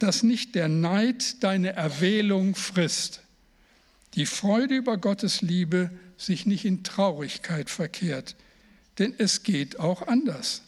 dass 0.02 0.22
nicht 0.22 0.54
der 0.54 0.68
Neid 0.68 1.42
deine 1.42 1.74
Erwählung 1.74 2.54
frisst. 2.54 3.22
Die 4.14 4.26
Freude 4.26 4.74
über 4.74 4.98
Gottes 4.98 5.40
Liebe 5.40 5.90
sich 6.16 6.46
nicht 6.46 6.64
in 6.64 6.82
Traurigkeit 6.82 7.70
verkehrt, 7.70 8.36
denn 8.98 9.14
es 9.18 9.42
geht 9.42 9.78
auch 9.78 10.06
anders. 10.06 10.62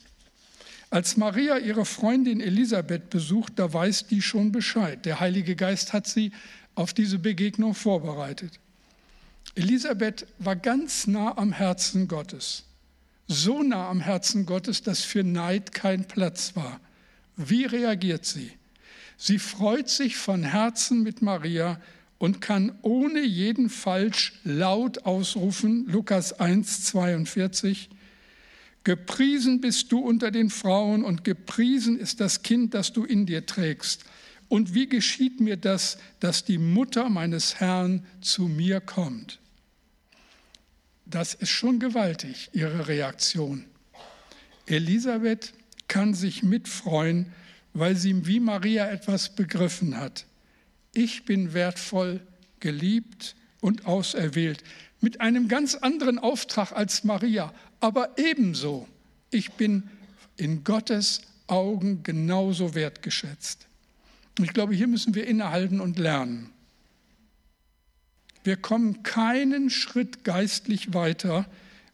Als 0.90 1.16
Maria 1.16 1.58
ihre 1.58 1.86
Freundin 1.86 2.40
Elisabeth 2.40 3.10
besucht, 3.10 3.54
da 3.56 3.72
weiß 3.72 4.06
die 4.08 4.22
schon 4.22 4.52
Bescheid. 4.52 5.04
Der 5.06 5.20
Heilige 5.20 5.56
Geist 5.56 5.92
hat 5.92 6.06
sie 6.06 6.32
auf 6.74 6.92
diese 6.92 7.18
Begegnung 7.18 7.74
vorbereitet. 7.74 8.60
Elisabeth 9.54 10.26
war 10.38 10.56
ganz 10.56 11.06
nah 11.06 11.36
am 11.36 11.52
Herzen 11.52 12.08
Gottes. 12.08 12.64
So 13.26 13.62
nah 13.62 13.88
am 13.88 14.00
Herzen 14.00 14.46
Gottes, 14.46 14.82
dass 14.82 15.02
für 15.02 15.24
Neid 15.24 15.72
kein 15.72 16.06
Platz 16.06 16.56
war. 16.56 16.80
Wie 17.36 17.64
reagiert 17.64 18.26
sie? 18.26 18.52
Sie 19.16 19.38
freut 19.38 19.88
sich 19.88 20.16
von 20.16 20.42
Herzen 20.42 21.02
mit 21.02 21.22
Maria 21.22 21.80
und 22.18 22.40
kann 22.40 22.76
ohne 22.82 23.20
jeden 23.20 23.68
Falsch 23.70 24.34
laut 24.44 25.04
ausrufen, 25.04 25.86
Lukas 25.88 26.32
1, 26.32 26.84
42, 26.84 27.90
Gepriesen 28.84 29.60
bist 29.60 29.92
du 29.92 30.00
unter 30.00 30.30
den 30.32 30.50
Frauen 30.50 31.04
und 31.04 31.22
gepriesen 31.22 31.98
ist 31.98 32.20
das 32.20 32.42
Kind, 32.42 32.74
das 32.74 32.92
du 32.92 33.04
in 33.04 33.26
dir 33.26 33.46
trägst. 33.46 34.04
Und 34.48 34.74
wie 34.74 34.88
geschieht 34.88 35.40
mir 35.40 35.56
das, 35.56 35.98
dass 36.20 36.44
die 36.44 36.58
Mutter 36.58 37.08
meines 37.08 37.60
Herrn 37.60 38.04
zu 38.20 38.48
mir 38.48 38.80
kommt? 38.80 39.38
Das 41.06 41.34
ist 41.34 41.50
schon 41.50 41.78
gewaltig, 41.78 42.50
ihre 42.52 42.88
Reaktion. 42.88 43.64
Elisabeth 44.66 45.52
kann 45.86 46.14
sich 46.14 46.42
mitfreuen, 46.42 47.26
weil 47.74 47.96
sie 47.96 48.26
wie 48.26 48.40
Maria 48.40 48.90
etwas 48.90 49.34
begriffen 49.34 49.96
hat. 49.96 50.26
Ich 50.94 51.24
bin 51.24 51.54
wertvoll, 51.54 52.20
geliebt 52.60 53.34
und 53.60 53.86
auserwählt, 53.86 54.62
mit 55.00 55.20
einem 55.20 55.48
ganz 55.48 55.74
anderen 55.74 56.18
Auftrag 56.18 56.72
als 56.72 57.04
Maria, 57.04 57.52
aber 57.80 58.16
ebenso, 58.18 58.86
ich 59.30 59.52
bin 59.52 59.88
in 60.36 60.64
Gottes 60.64 61.22
Augen 61.46 62.02
genauso 62.02 62.74
wertgeschätzt. 62.74 63.66
Und 64.38 64.44
ich 64.44 64.52
glaube, 64.52 64.74
hier 64.74 64.86
müssen 64.86 65.14
wir 65.14 65.26
innehalten 65.26 65.80
und 65.80 65.98
lernen. 65.98 66.50
Wir 68.44 68.56
kommen 68.56 69.02
keinen 69.02 69.70
Schritt 69.70 70.24
geistlich 70.24 70.94
weiter, 70.94 71.46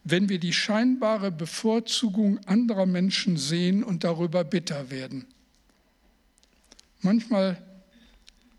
wenn 0.04 0.28
wir 0.28 0.38
die 0.38 0.52
scheinbare 0.52 1.30
Bevorzugung 1.30 2.38
anderer 2.46 2.86
Menschen 2.86 3.36
sehen 3.36 3.84
und 3.84 4.04
darüber 4.04 4.44
bitter 4.44 4.90
werden. 4.90 5.26
Manchmal 7.00 7.62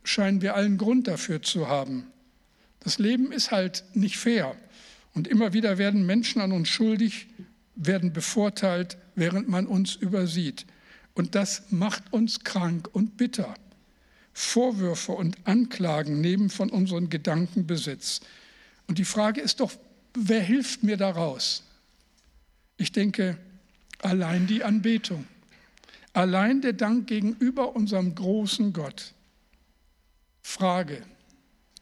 scheinen 0.04 0.42
wir 0.42 0.56
allen 0.56 0.78
Grund 0.78 1.08
dafür 1.08 1.42
zu 1.42 1.68
haben. 1.68 2.08
Das 2.80 2.98
Leben 2.98 3.32
ist 3.32 3.52
halt 3.52 3.84
nicht 3.94 4.18
fair. 4.18 4.56
Und 5.14 5.28
immer 5.28 5.54
wieder 5.54 5.78
werden 5.78 6.06
Menschen 6.06 6.42
an 6.42 6.52
uns 6.52 6.70
schuldig, 6.70 7.28
werden 7.76 8.14
bevorteilt, 8.14 8.98
während 9.16 9.50
man 9.50 9.68
uns 9.68 9.96
übersieht. 9.96 10.66
Und 11.14 11.36
das 11.36 11.64
macht 11.72 12.14
uns 12.14 12.44
krank 12.44 12.90
und 12.94 13.18
bitter. 13.18 13.54
Vorwürfe 14.34 15.12
und 15.12 15.38
Anklagen 15.46 16.22
nehmen 16.22 16.50
von 16.50 16.70
unseren 16.70 17.10
Gedanken 17.10 17.68
Besitz. 17.68 18.22
Und 18.88 18.98
die 18.98 19.06
Frage 19.06 19.42
ist 19.42 19.60
doch, 19.60 19.74
wer 20.14 20.42
hilft 20.42 20.84
mir 20.84 20.98
daraus? 20.98 21.64
Ich 22.78 22.92
denke, 22.92 23.38
allein 24.02 24.48
die 24.48 24.64
Anbetung, 24.64 25.28
allein 26.14 26.62
der 26.62 26.74
Dank 26.74 27.08
gegenüber 27.08 27.76
unserem 27.76 28.16
großen 28.16 28.74
Gott. 28.74 29.14
Frage, 30.42 31.04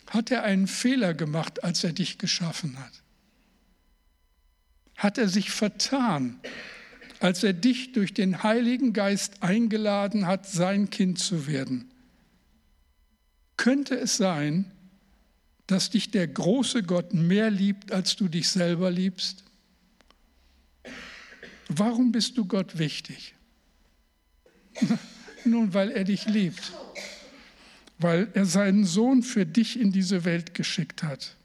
hat 0.08 0.32
er 0.32 0.44
einen 0.44 0.68
Fehler 0.68 1.14
gemacht, 1.14 1.64
als 1.64 1.84
er 1.84 1.94
dich 1.94 2.18
geschaffen 2.18 2.80
hat? 2.80 3.04
Hat 4.96 5.18
er 5.18 5.30
sich 5.30 5.52
vertan, 5.52 6.40
als 7.20 7.44
er 7.44 7.54
dich 7.54 7.92
durch 7.92 8.14
den 8.14 8.44
Heiligen 8.44 8.94
Geist 8.94 9.44
eingeladen 9.44 10.26
hat, 10.26 10.48
sein 10.48 10.90
Kind 10.90 11.20
zu 11.20 11.48
werden? 11.48 11.92
Könnte 13.58 13.96
es 14.00 14.18
sein, 14.18 14.72
dass 15.66 15.90
dich 15.90 16.12
der 16.12 16.28
große 16.28 16.84
Gott 16.84 17.14
mehr 17.14 17.50
liebt, 17.50 17.92
als 17.92 18.16
du 18.16 18.28
dich 18.28 18.50
selber 18.50 18.90
liebst? 18.90 19.44
Warum 21.68 22.12
bist 22.12 22.38
du 22.38 22.46
Gott 22.46 22.78
wichtig? 22.78 23.36
Nun, 25.46 25.74
weil 25.74 25.92
er 25.92 26.04
dich 26.04 26.26
liebt, 26.26 26.74
weil 28.00 28.30
er 28.34 28.46
seinen 28.46 28.86
Sohn 28.86 29.24
für 29.24 29.46
dich 29.46 29.80
in 29.80 29.92
diese 29.92 30.26
Welt 30.26 30.54
geschickt 30.54 31.04
hat, 31.04 31.36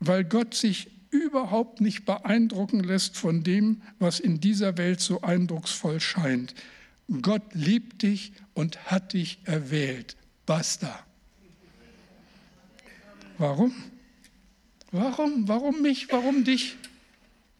weil 0.00 0.24
Gott 0.24 0.54
sich 0.54 0.90
überhaupt 1.10 1.80
nicht 1.80 2.04
beeindrucken 2.04 2.80
lässt 2.80 3.16
von 3.16 3.44
dem, 3.44 3.82
was 3.98 4.20
in 4.20 4.40
dieser 4.40 4.76
Welt 4.76 5.00
so 5.00 5.22
eindrucksvoll 5.22 6.00
scheint. 6.00 6.54
Gott 7.22 7.54
liebt 7.54 8.02
dich 8.02 8.32
und 8.54 8.90
hat 8.90 9.12
dich 9.12 9.38
erwählt. 9.44 10.16
Basta. 10.46 11.04
Warum? 13.38 13.74
Warum? 14.90 15.48
Warum 15.48 15.82
mich? 15.82 16.10
Warum 16.10 16.44
dich? 16.44 16.76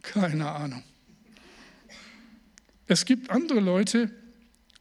Keine 0.03 0.51
Ahnung. 0.51 0.83
Es 2.87 3.05
gibt 3.05 3.31
andere 3.31 3.61
Leute, 3.61 4.11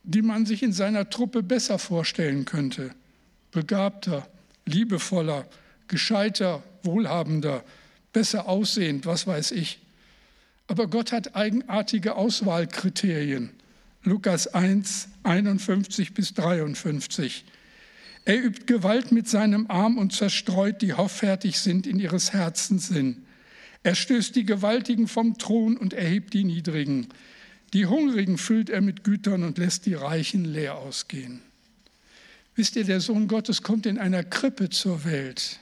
die 0.04 0.22
man 0.22 0.46
sich 0.46 0.64
in 0.64 0.74
seiner 0.74 1.10
Truppe 1.10 1.44
besser 1.44 1.80
vorstellen 1.80 2.46
könnte. 2.46 2.92
Begabter, 3.52 4.28
liebevoller, 4.66 5.48
gescheiter, 5.88 6.64
wohlhabender, 6.84 7.64
besser 8.12 8.48
aussehend, 8.48 9.06
was 9.06 9.26
weiß 9.26 9.52
ich. 9.52 9.80
Aber 10.68 10.88
Gott 10.88 11.12
hat 11.12 11.36
eigenartige 11.36 12.16
Auswahlkriterien. 12.16 13.52
Lukas 14.04 14.48
1, 14.48 15.08
51 15.24 16.14
bis 16.14 16.34
53. 16.34 17.46
Er 18.26 18.44
übt 18.44 18.66
Gewalt 18.66 19.12
mit 19.12 19.28
seinem 19.28 19.70
Arm 19.70 19.98
und 19.98 20.14
zerstreut, 20.14 20.82
die 20.82 20.94
hoffärtig 20.94 21.60
sind 21.60 21.88
in 21.88 22.00
ihres 22.00 22.34
Herzens 22.34 22.88
Sinn. 22.88 23.26
Er 23.84 23.96
stößt 23.96 24.36
die 24.36 24.46
Gewaltigen 24.46 25.08
vom 25.08 25.38
Thron 25.38 25.76
und 25.76 25.94
erhebt 25.94 26.34
die 26.34 26.46
Niedrigen. 26.46 27.08
Die 27.74 27.88
Hungrigen 27.88 28.38
füllt 28.38 28.70
er 28.70 28.82
mit 28.82 29.04
Gütern 29.04 29.44
und 29.44 29.58
lässt 29.58 29.88
die 29.88 29.96
Reichen 29.96 30.46
leer 30.46 30.76
ausgehen. 30.76 31.42
Wisst 32.56 32.76
ihr, 32.76 32.84
der 32.84 33.02
Sohn 33.02 33.28
Gottes 33.28 33.64
kommt 33.64 33.88
in 33.88 33.98
einer 33.98 34.24
Krippe 34.24 34.70
zur 34.70 35.06
Welt. 35.06 35.60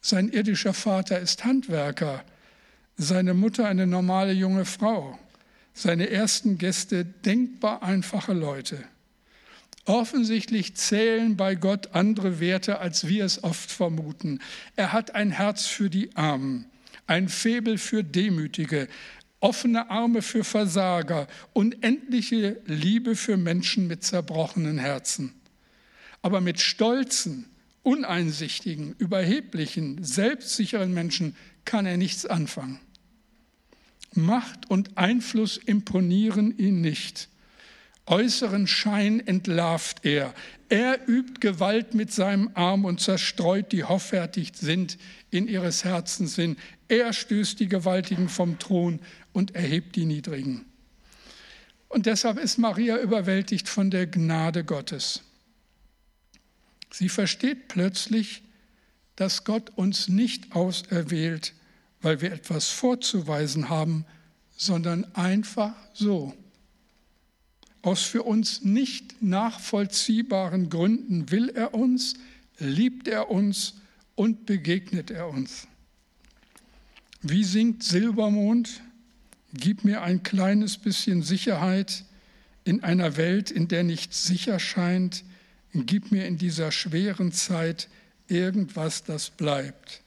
Sein 0.00 0.28
irdischer 0.28 0.74
Vater 0.74 1.20
ist 1.20 1.44
Handwerker, 1.44 2.24
seine 2.96 3.32
Mutter 3.32 3.66
eine 3.66 3.86
normale 3.86 4.32
junge 4.32 4.64
Frau, 4.64 5.18
seine 5.72 6.10
ersten 6.10 6.58
Gäste 6.58 7.04
denkbar 7.04 7.84
einfache 7.84 8.32
Leute. 8.32 8.82
Offensichtlich 9.84 10.74
zählen 10.74 11.36
bei 11.36 11.54
Gott 11.54 11.94
andere 11.94 12.40
Werte, 12.40 12.80
als 12.80 13.06
wir 13.06 13.24
es 13.24 13.44
oft 13.44 13.70
vermuten. 13.70 14.40
Er 14.76 14.92
hat 14.92 15.14
ein 15.14 15.30
Herz 15.30 15.66
für 15.66 15.90
die 15.90 16.14
Armen, 16.16 16.66
ein 17.06 17.28
Febel 17.28 17.78
für 17.78 18.04
Demütige, 18.04 18.88
offene 19.40 19.90
Arme 19.90 20.22
für 20.22 20.44
Versager, 20.44 21.26
unendliche 21.52 22.60
Liebe 22.66 23.16
für 23.16 23.36
Menschen 23.36 23.86
mit 23.86 24.04
zerbrochenen 24.04 24.78
Herzen. 24.78 25.34
Aber 26.22 26.40
mit 26.40 26.60
stolzen, 26.60 27.46
uneinsichtigen, 27.82 28.94
überheblichen, 28.98 30.04
selbstsicheren 30.04 30.92
Menschen 30.92 31.34
kann 31.64 31.86
er 31.86 31.96
nichts 31.96 32.26
anfangen. 32.26 32.78
Macht 34.12 34.70
und 34.70 34.98
Einfluss 34.98 35.56
imponieren 35.56 36.56
ihn 36.58 36.80
nicht 36.80 37.30
äußeren 38.10 38.66
Schein 38.66 39.24
entlarvt 39.24 40.04
er. 40.04 40.34
Er 40.68 41.08
übt 41.08 41.40
Gewalt 41.40 41.94
mit 41.94 42.12
seinem 42.12 42.50
Arm 42.54 42.84
und 42.84 43.00
zerstreut, 43.00 43.72
die 43.72 43.84
hoffärtig 43.84 44.52
sind, 44.54 44.98
in 45.30 45.46
ihres 45.46 45.84
Herzens 45.84 46.34
Sinn. 46.34 46.56
Er 46.88 47.12
stößt 47.12 47.58
die 47.60 47.68
Gewaltigen 47.68 48.28
vom 48.28 48.58
Thron 48.58 48.98
und 49.32 49.54
erhebt 49.54 49.96
die 49.96 50.06
Niedrigen. 50.06 50.64
Und 51.88 52.06
deshalb 52.06 52.38
ist 52.38 52.58
Maria 52.58 52.98
überwältigt 52.98 53.68
von 53.68 53.90
der 53.90 54.06
Gnade 54.06 54.64
Gottes. 54.64 55.22
Sie 56.92 57.08
versteht 57.08 57.68
plötzlich, 57.68 58.42
dass 59.16 59.44
Gott 59.44 59.70
uns 59.76 60.08
nicht 60.08 60.54
auserwählt, 60.54 61.52
weil 62.00 62.20
wir 62.20 62.32
etwas 62.32 62.68
vorzuweisen 62.68 63.68
haben, 63.68 64.06
sondern 64.56 65.04
einfach 65.14 65.74
so. 65.92 66.34
Aus 67.82 68.02
für 68.02 68.22
uns 68.22 68.62
nicht 68.62 69.22
nachvollziehbaren 69.22 70.70
Gründen 70.70 71.30
will 71.30 71.48
er 71.48 71.74
uns, 71.74 72.14
liebt 72.58 73.08
er 73.08 73.30
uns 73.30 73.74
und 74.14 74.46
begegnet 74.46 75.10
er 75.10 75.28
uns. 75.28 75.66
Wie 77.22 77.44
singt 77.44 77.82
Silbermond? 77.82 78.82
Gib 79.52 79.84
mir 79.84 80.02
ein 80.02 80.22
kleines 80.22 80.78
bisschen 80.78 81.22
Sicherheit 81.22 82.04
in 82.64 82.84
einer 82.84 83.16
Welt, 83.16 83.50
in 83.50 83.68
der 83.68 83.82
nichts 83.82 84.24
sicher 84.24 84.58
scheint. 84.60 85.24
Gib 85.72 86.12
mir 86.12 86.26
in 86.26 86.38
dieser 86.38 86.72
schweren 86.72 87.32
Zeit 87.32 87.88
irgendwas, 88.28 89.04
das 89.04 89.30
bleibt. 89.30 90.02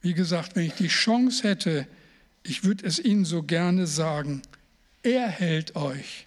Wie 0.00 0.14
gesagt, 0.14 0.54
wenn 0.54 0.66
ich 0.66 0.74
die 0.74 0.88
Chance 0.88 1.48
hätte, 1.48 1.86
ich 2.42 2.64
würde 2.64 2.86
es 2.86 2.98
Ihnen 2.98 3.24
so 3.24 3.42
gerne 3.42 3.86
sagen, 3.86 4.42
er 5.02 5.28
hält 5.28 5.76
euch. 5.76 6.26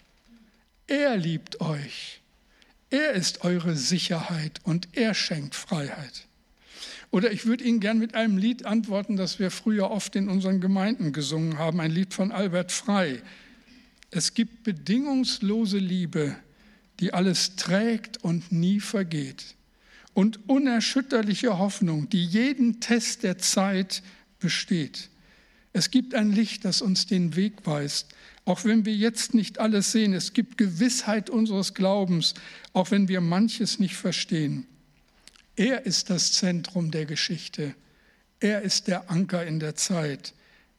Er 0.88 1.18
liebt 1.18 1.62
euch. 1.62 2.22
Er 2.90 3.12
ist 3.14 3.44
eure 3.46 3.76
Sicherheit 3.76 4.60
und 4.64 4.90
er 4.94 5.14
schenkt 5.14 5.56
Freiheit. 5.56 6.28
Oder 7.12 7.32
ich 7.32 7.46
würde 7.46 7.64
Ihnen 7.66 7.82
gern 7.82 8.00
mit 8.00 8.16
einem 8.16 8.38
Lied 8.38 8.66
antworten, 8.66 9.18
das 9.18 9.38
wir 9.38 9.52
früher 9.52 9.92
oft 9.92 10.16
in 10.16 10.30
unseren 10.30 10.62
Gemeinden 10.62 11.12
gesungen 11.12 11.58
haben, 11.58 11.80
ein 11.82 11.92
Lied 11.92 12.14
von 12.14 12.32
Albert 12.32 12.72
Frei. 12.72 13.22
Es 14.10 14.34
gibt 14.34 14.64
bedingungslose 14.64 15.78
Liebe, 15.78 16.36
die 17.00 17.14
alles 17.14 17.56
trägt 17.58 18.24
und 18.24 18.52
nie 18.52 18.80
vergeht. 18.80 19.56
und 20.14 20.50
unerschütterliche 20.50 21.58
Hoffnung, 21.58 22.10
die 22.10 22.24
jeden 22.24 22.80
Test 22.80 23.24
der 23.24 23.38
Zeit 23.38 24.04
besteht. 24.40 25.10
Es 25.74 25.90
gibt 25.90 26.16
ein 26.16 26.32
Licht, 26.32 26.66
das 26.66 26.82
uns 26.82 27.06
den 27.06 27.36
Weg 27.36 27.66
weist, 27.66 28.10
auch 28.44 28.66
wenn 28.66 28.86
wir 28.86 28.94
jetzt 28.94 29.34
nicht 29.34 29.60
alles 29.60 29.92
sehen. 29.92 30.14
Es 30.14 30.34
gibt 30.34 30.58
Gewissheit 30.58 31.30
unseres 31.30 31.74
Glaubens, 31.74 32.34
auch 32.74 32.92
wenn 32.92 33.08
wir 33.08 33.22
manches 33.22 33.80
nicht 33.80 33.96
verstehen. 33.96 34.66
Er 35.56 35.86
ist 35.86 36.10
das 36.10 36.32
Zentrum 36.32 36.92
der 36.92 37.06
Geschichte. 37.06 37.76
Er 38.40 38.62
ist 38.62 38.88
der 38.88 39.10
Anker 39.12 39.46
in 39.46 39.60
der 39.60 39.76
Zeit. 39.76 40.34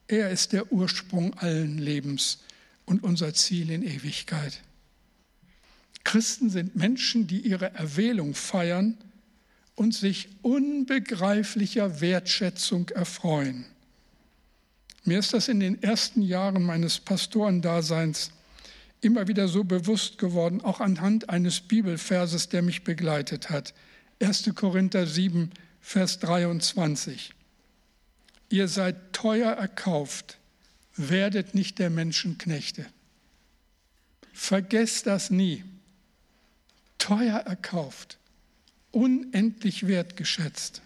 Er 0.09 0.31
ist 0.31 0.53
der 0.53 0.73
Ursprung 0.73 1.35
allen 1.35 1.79
Lebens 1.79 2.39
und 2.85 3.03
unser 3.03 3.35
Ziel 3.35 3.71
in 3.71 3.83
Ewigkeit. 3.83 4.61
Christen 6.05 6.51
sind 6.51 6.75
Menschen, 6.75 7.27
die 7.27 7.41
ihre 7.41 7.73
Erwählung 7.75 8.35
feiern 8.35 8.99
und 9.75 9.95
sich 9.95 10.29
unbegreiflicher 10.43 12.01
Wertschätzung 12.01 12.89
erfreuen. 12.91 13.65
Mir 15.05 15.19
ist 15.19 15.33
das 15.33 15.49
in 15.49 15.61
den 15.61 15.83
ersten 15.83 16.23
Jahren 16.23 16.63
meines 16.63 17.01
Pastorendaseins 17.01 18.31
immer 19.01 19.27
wieder 19.27 19.49
so 19.49 19.65
bewusst 19.65 20.19
geworden, 20.19 20.61
auch 20.61 20.81
anhand 20.81 21.29
eines 21.29 21.61
Bibelverses, 21.61 22.49
der 22.49 22.63
mich 22.63 22.85
begleitet 22.85 23.51
hat. 23.51 23.75
1. 24.23 24.55
Korinther 24.55 25.05
7, 25.05 25.51
Vers 25.81 26.21
23. 26.21 27.35
Ihr 28.51 28.69
seid 28.69 29.13
teuer 29.13 29.51
erkauft, 29.51 30.39
werdet 30.97 31.57
nicht 31.57 31.81
der 31.81 31.91
Menschen 31.91 32.39
Knechte. 32.39 32.87
Vergesst 34.33 35.09
das 35.09 35.31
nie. 35.31 35.65
Teuer 36.99 37.39
erkauft, 37.39 38.19
unendlich 38.93 39.89
wertgeschätzt. 39.89 40.83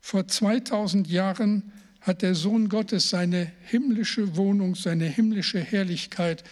Vor 0.00 0.28
2000 0.28 1.08
Jahren 1.08 1.72
hat 2.02 2.22
der 2.22 2.36
Sohn 2.36 2.68
Gottes 2.68 3.10
seine 3.10 3.50
himmlische 3.64 4.36
Wohnung, 4.36 4.76
seine 4.76 5.06
himmlische 5.06 5.58
Herrlichkeit 5.58 6.44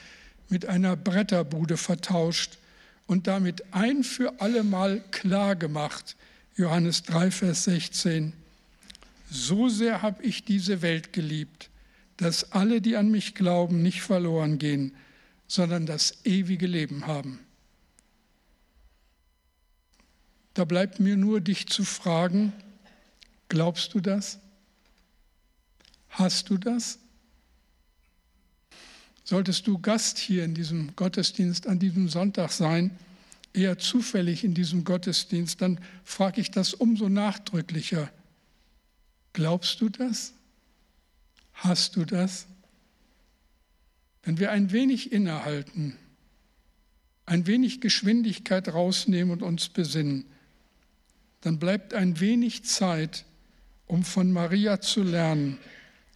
mit 0.48 0.66
einer 0.66 0.96
Bretterbude 0.96 1.76
vertauscht 1.76 2.58
und 3.06 3.26
damit 3.26 3.74
ein 3.74 4.04
für 4.04 4.40
allemal 4.40 5.00
klar 5.10 5.56
gemacht. 5.56 6.16
Johannes 6.56 7.02
3, 7.04 7.30
Vers 7.30 7.64
16. 7.64 8.32
So 9.30 9.68
sehr 9.68 10.02
habe 10.02 10.22
ich 10.22 10.44
diese 10.44 10.82
Welt 10.82 11.12
geliebt, 11.12 11.70
dass 12.16 12.52
alle, 12.52 12.80
die 12.80 12.96
an 12.96 13.10
mich 13.10 13.34
glauben, 13.34 13.82
nicht 13.82 14.02
verloren 14.02 14.58
gehen, 14.58 14.94
sondern 15.48 15.86
das 15.86 16.24
ewige 16.24 16.66
Leben 16.66 17.06
haben. 17.06 17.40
Da 20.54 20.64
bleibt 20.64 21.00
mir 21.00 21.16
nur 21.16 21.40
dich 21.40 21.66
zu 21.66 21.84
fragen, 21.84 22.52
glaubst 23.48 23.94
du 23.94 24.00
das? 24.00 24.38
Hast 26.10 26.50
du 26.50 26.58
das? 26.58 26.98
Solltest 29.32 29.66
du 29.66 29.78
Gast 29.78 30.18
hier 30.18 30.44
in 30.44 30.52
diesem 30.52 30.94
Gottesdienst 30.94 31.66
an 31.66 31.78
diesem 31.78 32.06
Sonntag 32.06 32.52
sein, 32.52 32.90
eher 33.54 33.78
zufällig 33.78 34.44
in 34.44 34.52
diesem 34.52 34.84
Gottesdienst, 34.84 35.62
dann 35.62 35.80
frage 36.04 36.42
ich 36.42 36.50
das 36.50 36.74
umso 36.74 37.08
nachdrücklicher. 37.08 38.10
Glaubst 39.32 39.80
du 39.80 39.88
das? 39.88 40.34
Hast 41.54 41.96
du 41.96 42.04
das? 42.04 42.46
Wenn 44.22 44.38
wir 44.38 44.50
ein 44.50 44.70
wenig 44.70 45.12
innehalten, 45.12 45.96
ein 47.24 47.46
wenig 47.46 47.80
Geschwindigkeit 47.80 48.68
rausnehmen 48.68 49.32
und 49.32 49.42
uns 49.42 49.70
besinnen, 49.70 50.26
dann 51.40 51.58
bleibt 51.58 51.94
ein 51.94 52.20
wenig 52.20 52.64
Zeit, 52.64 53.24
um 53.86 54.04
von 54.04 54.30
Maria 54.30 54.82
zu 54.82 55.02
lernen, 55.02 55.56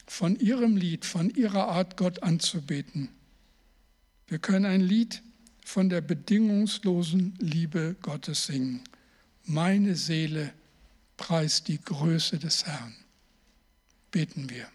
von 0.07 0.37
ihrem 0.37 0.77
Lied, 0.77 1.05
von 1.05 1.31
ihrer 1.31 1.69
Art, 1.69 1.97
Gott 1.97 2.23
anzubeten. 2.23 3.09
Wir 4.29 4.39
können 4.39 4.65
ein 4.65 4.81
Lied 4.81 5.23
von 5.65 5.89
der 5.89 6.01
bedingungslosen 6.01 7.35
Liebe 7.39 7.97
Gottes 8.03 8.47
singen. 8.47 8.83
Meine 9.45 9.97
Seele 9.97 10.53
preist 11.17 11.69
die 11.69 11.81
Größe 11.81 12.39
des 12.39 12.67
Herrn. 12.67 12.95
Beten 14.11 14.49
wir. 14.51 14.67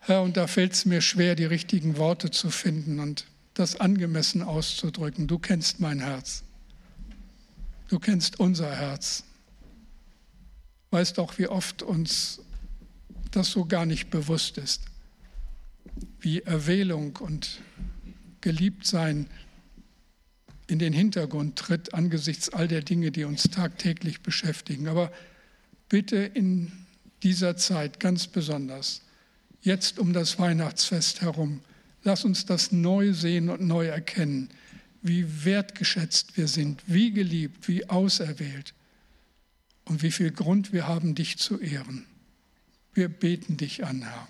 Herr, 0.00 0.22
und 0.22 0.36
da 0.36 0.46
fällt 0.46 0.72
es 0.72 0.84
mir 0.84 1.00
schwer, 1.00 1.34
die 1.34 1.44
richtigen 1.44 1.96
Worte 1.98 2.30
zu 2.30 2.50
finden 2.50 3.00
und 3.00 3.26
das 3.54 3.78
angemessen 3.78 4.42
auszudrücken. 4.42 5.26
Du 5.26 5.38
kennst 5.38 5.80
mein 5.80 6.00
Herz. 6.00 6.44
Du 7.88 7.98
kennst 7.98 8.38
unser 8.40 8.74
Herz 8.74 9.24
weißt 10.90 11.18
auch, 11.18 11.38
wie 11.38 11.48
oft 11.48 11.82
uns 11.82 12.40
das 13.30 13.50
so 13.50 13.64
gar 13.64 13.86
nicht 13.86 14.10
bewusst 14.10 14.58
ist, 14.58 14.82
wie 16.20 16.40
Erwählung 16.40 17.16
und 17.16 17.60
Geliebtsein 18.40 19.28
in 20.66 20.78
den 20.78 20.92
Hintergrund 20.92 21.56
tritt 21.56 21.94
angesichts 21.94 22.50
all 22.50 22.68
der 22.68 22.82
Dinge, 22.82 23.10
die 23.10 23.24
uns 23.24 23.44
tagtäglich 23.44 24.20
beschäftigen. 24.20 24.88
Aber 24.88 25.10
bitte 25.88 26.16
in 26.16 26.72
dieser 27.22 27.56
Zeit 27.56 28.00
ganz 28.00 28.26
besonders, 28.26 29.02
jetzt 29.62 29.98
um 29.98 30.12
das 30.12 30.38
Weihnachtsfest 30.38 31.22
herum, 31.22 31.60
lass 32.04 32.24
uns 32.24 32.46
das 32.46 32.70
neu 32.70 33.12
sehen 33.12 33.48
und 33.48 33.62
neu 33.62 33.86
erkennen, 33.86 34.50
wie 35.02 35.44
wertgeschätzt 35.44 36.36
wir 36.36 36.48
sind, 36.48 36.82
wie 36.86 37.12
geliebt, 37.12 37.66
wie 37.66 37.88
auserwählt 37.88 38.74
und 39.88 40.02
wie 40.02 40.12
viel 40.12 40.30
Grund 40.30 40.72
wir 40.72 40.86
haben, 40.86 41.14
dich 41.14 41.38
zu 41.38 41.58
ehren. 41.58 42.04
Wir 42.92 43.08
beten 43.08 43.56
dich 43.56 43.84
an, 43.84 44.02
Herr, 44.02 44.28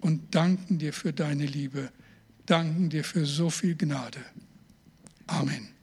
und 0.00 0.34
danken 0.34 0.78
dir 0.78 0.92
für 0.92 1.12
deine 1.12 1.46
Liebe, 1.46 1.90
danken 2.46 2.90
dir 2.90 3.04
für 3.04 3.24
so 3.24 3.50
viel 3.50 3.76
Gnade. 3.76 4.20
Amen. 5.26 5.75